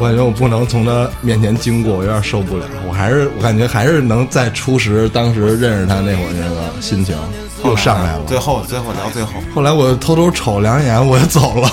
[0.00, 2.64] 我感觉我不能从他面前经过，我有点受不了。
[2.88, 7.14] 我还是我感觉还是能在初识当时认识他那会儿那个心情
[7.62, 8.22] 又上来了。
[8.26, 11.70] 最后最后聊最后，后来我偷偷瞅两眼，我就走了。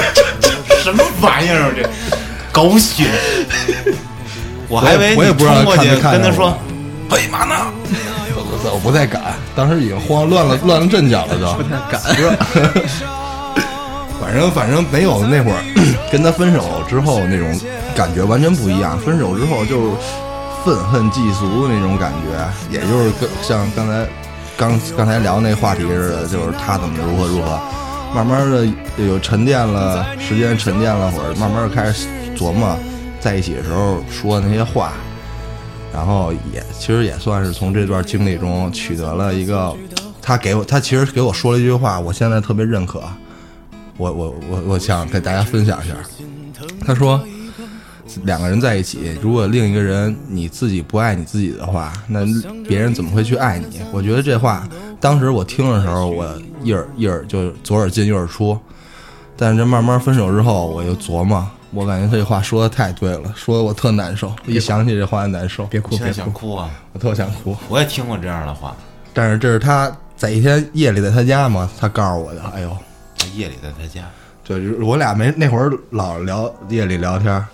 [0.82, 1.86] 什么玩意儿这
[2.50, 3.04] 狗血！
[4.66, 6.56] 我还以为我也不知道冲过去看没看见跟他说我
[7.14, 7.54] ：“嘿，嘛呢？
[8.72, 11.52] 我不太敢，当时已经慌乱了乱了阵脚了都。
[11.52, 12.00] 不太敢
[14.20, 15.62] 反正反正没有那会儿
[16.12, 17.58] 跟他分手之后那种
[17.96, 18.98] 感觉完全不一样。
[18.98, 19.92] 分手之后就
[20.64, 24.06] 愤恨嫉俗那种感觉，也就是跟像刚才
[24.56, 27.58] 刚刚才聊那话题似的，就是他怎么如何如何，
[28.14, 28.68] 慢慢的
[28.98, 32.06] 有沉淀了，时间沉淀了会儿，慢慢开始
[32.36, 32.76] 琢磨
[33.20, 34.92] 在一起的时候说的那些话。
[35.92, 39.74] 然后也其实也算是从这段经历中取得了一个，
[40.22, 43.02] 他给我他其实给我说了一句话，我现在特别认可，
[44.00, 45.94] 我我我我想给大家分享一下。
[46.86, 47.20] 他说，
[48.24, 52.20] 两个人在一起，如果另一个人你自己不爱你自己的话，那
[52.66, 53.80] 别人怎么会去爱你？
[53.92, 54.66] 我觉得这话
[54.98, 56.26] 当时我听的时候，我
[56.62, 58.58] 一耳一耳就左耳进右耳出，
[59.36, 61.46] 但是这慢慢分手之后，我又琢磨。
[61.72, 65.66] 我感觉这话说的太对了，说的我特难受，一想起这话就难受。
[65.66, 66.68] 别哭别哭，想哭啊！
[66.92, 67.56] 我特想哭。
[67.68, 68.74] 我也听过这样的话，
[69.12, 72.42] 但是这是他在一天夜里在他家嘛，他告诉我的。
[72.52, 72.76] 哎呦，在
[73.28, 74.08] 夜里在他家，
[74.44, 77.44] 对，就是我俩没那会儿老聊夜里聊天，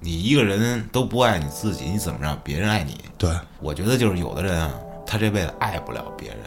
[0.00, 3.00] 你一个人都不爱你自己，你怎么让别人爱你？
[3.16, 3.30] 对，
[3.60, 4.70] 我觉得就是有的人啊，
[5.06, 6.38] 他这辈子爱不了别人，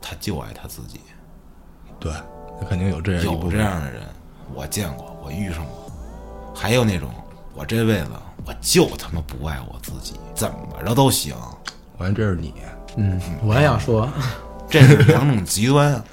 [0.00, 1.00] 他就爱他自己。
[1.98, 2.12] 对，
[2.60, 3.50] 那肯定有这样有。
[3.50, 4.02] 这样的人，
[4.54, 5.90] 我见过，我遇上过。
[6.54, 7.10] 还有那种，
[7.54, 8.08] 我这辈子
[8.46, 11.34] 我就他妈不爱我自己，怎么着都行。
[11.96, 12.54] 我看这是你，
[12.96, 14.08] 嗯，我也想说，
[14.70, 16.04] 这是两种极端啊。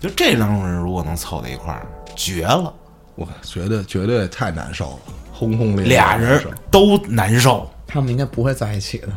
[0.00, 2.72] 就这两种人如果能凑在一块儿，绝了。
[3.14, 5.96] 我觉得绝对太难受了，轰轰烈烈。
[5.96, 6.40] 俩人
[6.70, 9.08] 都难受，他们应该不会在一起的。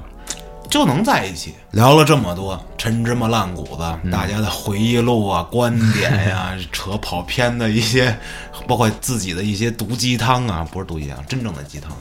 [0.71, 1.53] 就能在一起。
[1.71, 8.17] 聊了这么多陈芝麻烂谷子，大家的回忆录啊、 观点呀、扯跑偏的一些，
[8.65, 11.91] 包括自己的一些毒鸡汤啊，不是毒鸡汤，真正的鸡汤。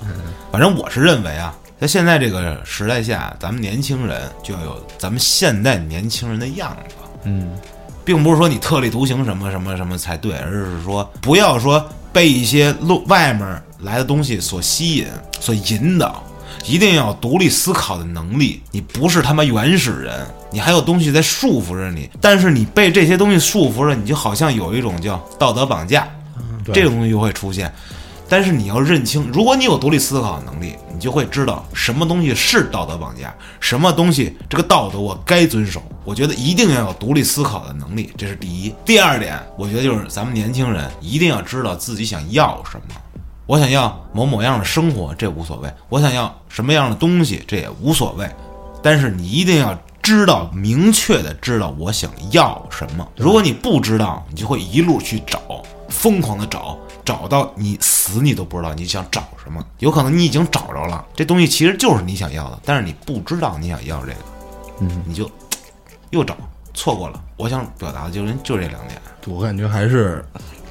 [0.52, 6.94] 反正我是认为啊，在现在这个时代下，咱们年轻人就要有咱们现代年轻人的样子。
[7.24, 7.50] 嗯，
[8.10, 15.06] 并不是说你特立独行什么什么什么才对，而是说不要说被一些路外面来的东西所吸引、
[15.38, 16.20] 所引导，
[16.66, 18.60] 一定要独立思考的能力。
[18.72, 26.08] 你不是他妈原始人，你还有东西在束缚着你，但是你被这些东西束缚着，你就好像有一种叫道德绑架，
[26.64, 27.72] 对这种东西就会出现。
[28.30, 35.82] 但是你要认清，如果你有独立思考的能力，你就会知道什么东西是道德绑架，什么东西这个道德我该遵守。
[36.04, 38.72] 我觉得一定要有独立思考的能力，这是第一。
[38.84, 42.94] 第二点，我觉得就是咱们年轻人一定要知道自己想要什么。
[43.46, 48.30] 我想要某某样的生活，这无所谓；我想要什么样的东西，这也无所谓。
[48.80, 53.04] 但是你一定要知道，明确的知道我想要什么。
[53.16, 55.40] 如果你不知道，你就会一路去找，
[55.88, 59.64] 疯狂的找，找到你死你都不知道你想找什么。
[59.78, 64.18] 有可能你已经找着了，这东西其实就是你想要的，但是你不知道你想要这个，
[64.80, 65.30] 嗯，你就
[66.10, 66.36] 又找
[66.74, 67.22] 错过了。
[67.36, 69.00] 我想表达的就是就这两点。
[69.26, 70.24] 我感觉还是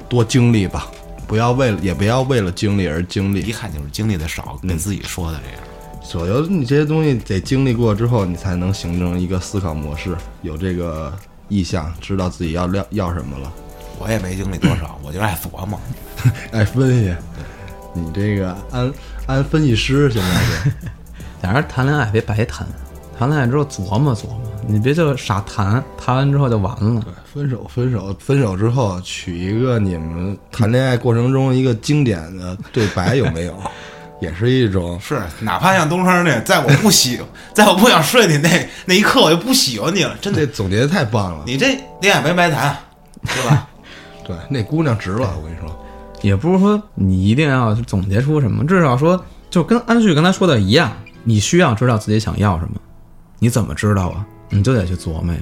[0.08, 0.86] 多经历吧，
[1.26, 3.52] 不要为了也不要为了经历而经历一。
[3.52, 5.60] 看就是经历的少，跟自己说的这样。
[6.02, 11.16] 所有你这些东西得经历过之后，你才能形成一个思考模式，有这个
[11.48, 13.52] 意向，知道自己要要要什么了。
[13.98, 15.78] 我也没经历多少，我就爱琢磨。
[16.52, 17.14] 爱分析，
[17.94, 18.92] 你这个安
[19.26, 20.72] 安分析师现在是。
[21.42, 22.66] 俩人谈恋爱别白谈，
[23.18, 27.02] 谈恋爱之后琢磨琢磨，你别就傻谈，谈完之后就完了。
[27.32, 33.56] 分手，分手，分手之后取一个你们谈恋爱过程中一个经典的对白有没有？
[34.20, 37.18] 也是一种是，哪怕像东升那，在我不喜，
[37.54, 40.14] 在我不想睡你那那一刻，我就不喜欢你了。
[40.20, 41.44] 真的，这总结的太棒了。
[41.46, 42.76] 你这恋爱没白谈，
[43.24, 43.66] 对吧？
[44.26, 45.74] 对，那姑娘值了，我跟你说。
[46.22, 50.92] 也不是说你一定要总结出什么，至少说就跟安旭刚才说的一样，
[51.24, 52.80] 你需要知道自己想要什么。
[53.38, 54.26] 你怎么知道啊？
[54.50, 55.40] 你就得去琢磨呀。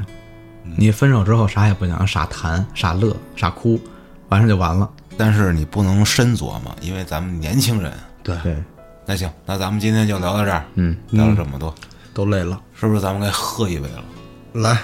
[0.76, 3.80] 你分手之后啥也不想，傻谈、傻乐、傻哭，
[4.28, 4.88] 完事就完了。
[5.16, 7.92] 但是你不能深琢磨，因为咱们年轻人。
[8.22, 8.62] 对，对，
[9.06, 11.74] 那行，那咱们今天就聊到这儿，嗯，聊了这么多，
[12.14, 14.04] 都累了，是不是咱们该喝一杯了？
[14.52, 14.78] 来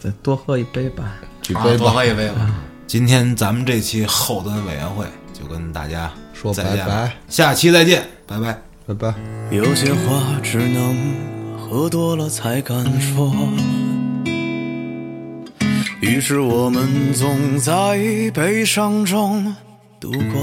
[0.00, 1.04] 再多喝一杯吧。
[1.04, 2.52] 啊举杯吧，多喝一杯吧。
[2.88, 5.06] 今天咱们这期后端委员会
[5.38, 8.58] 就跟大家说再见拜拜，下期再见，拜拜。
[8.86, 9.14] 拜拜。
[9.50, 10.96] 有些话只能
[11.58, 13.34] 喝多了才敢说，
[16.00, 17.98] 于是我们总在
[18.32, 19.54] 悲伤中
[19.98, 20.42] 度过。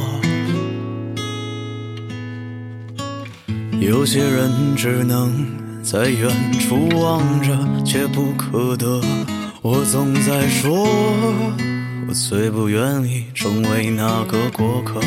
[3.80, 6.30] 有些人只能在远
[6.60, 9.02] 处望着，却不可得。
[9.62, 10.86] 我总在说，
[12.14, 15.02] 我最不愿意成为那个过客。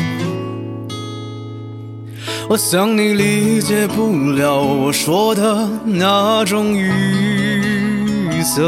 [2.49, 6.91] 我想你理解不了我说的那种语
[8.43, 8.61] 塞，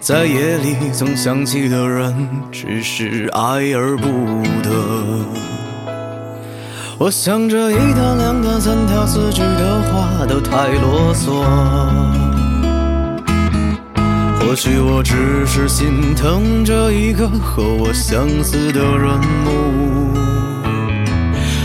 [0.00, 4.08] 在夜里总想起的人，只是爱而不
[4.64, 5.24] 得。
[6.98, 12.21] 我想这一段、两段、三段、四句的话都太啰嗦。
[14.44, 20.12] 或许我只是心疼这一个和我相似的人物。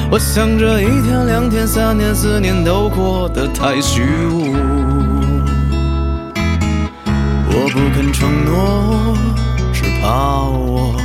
[0.09, 4.53] 我想这一天、两天、三年、四年都过得太虚无。
[7.49, 9.17] 我不肯承诺，
[9.73, 10.95] 只怕我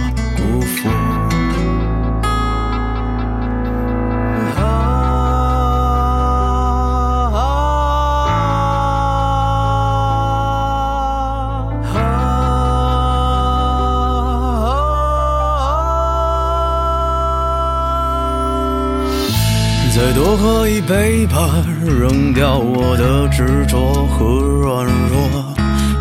[20.02, 25.54] 再多喝一杯吧，扔掉我的执着和软弱，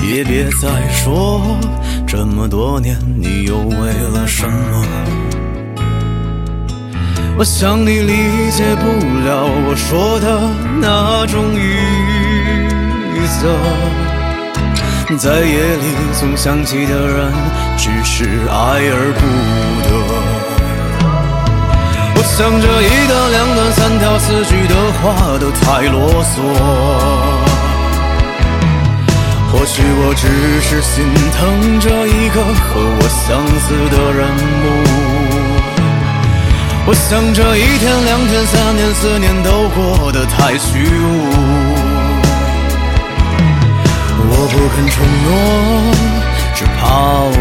[0.04, 1.39] 也别再说
[2.08, 4.84] 这么多年你又为了什么。
[7.38, 8.88] 我想你理解不
[9.24, 10.49] 了我说的
[10.82, 11.78] 那种语
[13.28, 13.47] 塞，
[15.16, 17.32] 在夜里总想起的人，
[17.78, 19.22] 只是爱而不
[19.88, 19.91] 得。
[22.38, 26.41] 想着一段、两段、三条、四句的话都太啰嗦。
[29.51, 31.03] 或许我只是心
[31.36, 34.25] 疼这一个和我相似的人
[34.63, 34.65] 物。
[36.88, 41.05] 我想这一天、两天、三年、四年都过得太虚无。
[44.32, 45.29] 我不肯承诺，
[46.55, 46.79] 只怕
[47.27, 47.36] 我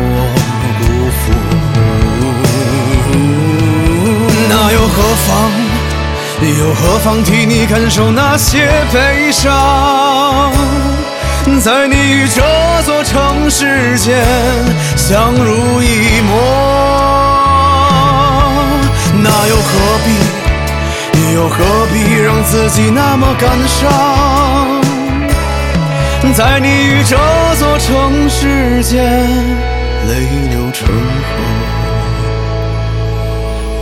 [4.62, 5.50] 那又何妨？
[6.58, 10.52] 又何妨替你感受那些悲伤？
[11.62, 12.42] 在你与这
[12.84, 14.22] 座城市间
[14.98, 16.36] 相濡以沫，
[19.22, 19.70] 那又何
[20.04, 20.12] 必，
[21.32, 23.88] 又何必让自己那么感伤？
[26.34, 27.16] 在你与这
[27.58, 29.02] 座城市间
[30.06, 31.59] 泪流成河。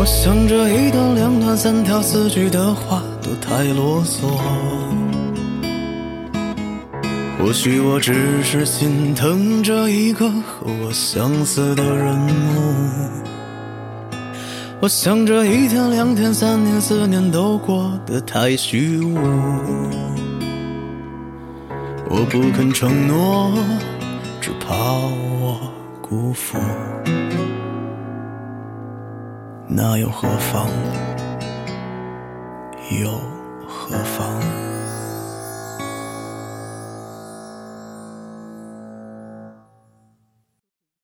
[0.00, 4.28] 我想这一段、两段、三条、四句的话都太啰嗦。
[7.36, 12.30] 或许我只是心疼这一个和我相似的人物。
[14.80, 19.18] 我想这一天、两天、三年、四年都过得太虚无。
[22.08, 23.52] 我不肯承诺，
[24.40, 24.74] 只怕
[25.40, 25.58] 我
[26.00, 26.56] 辜负。
[29.70, 30.70] 那又何妨？
[32.90, 33.10] 又
[33.66, 34.67] 何妨？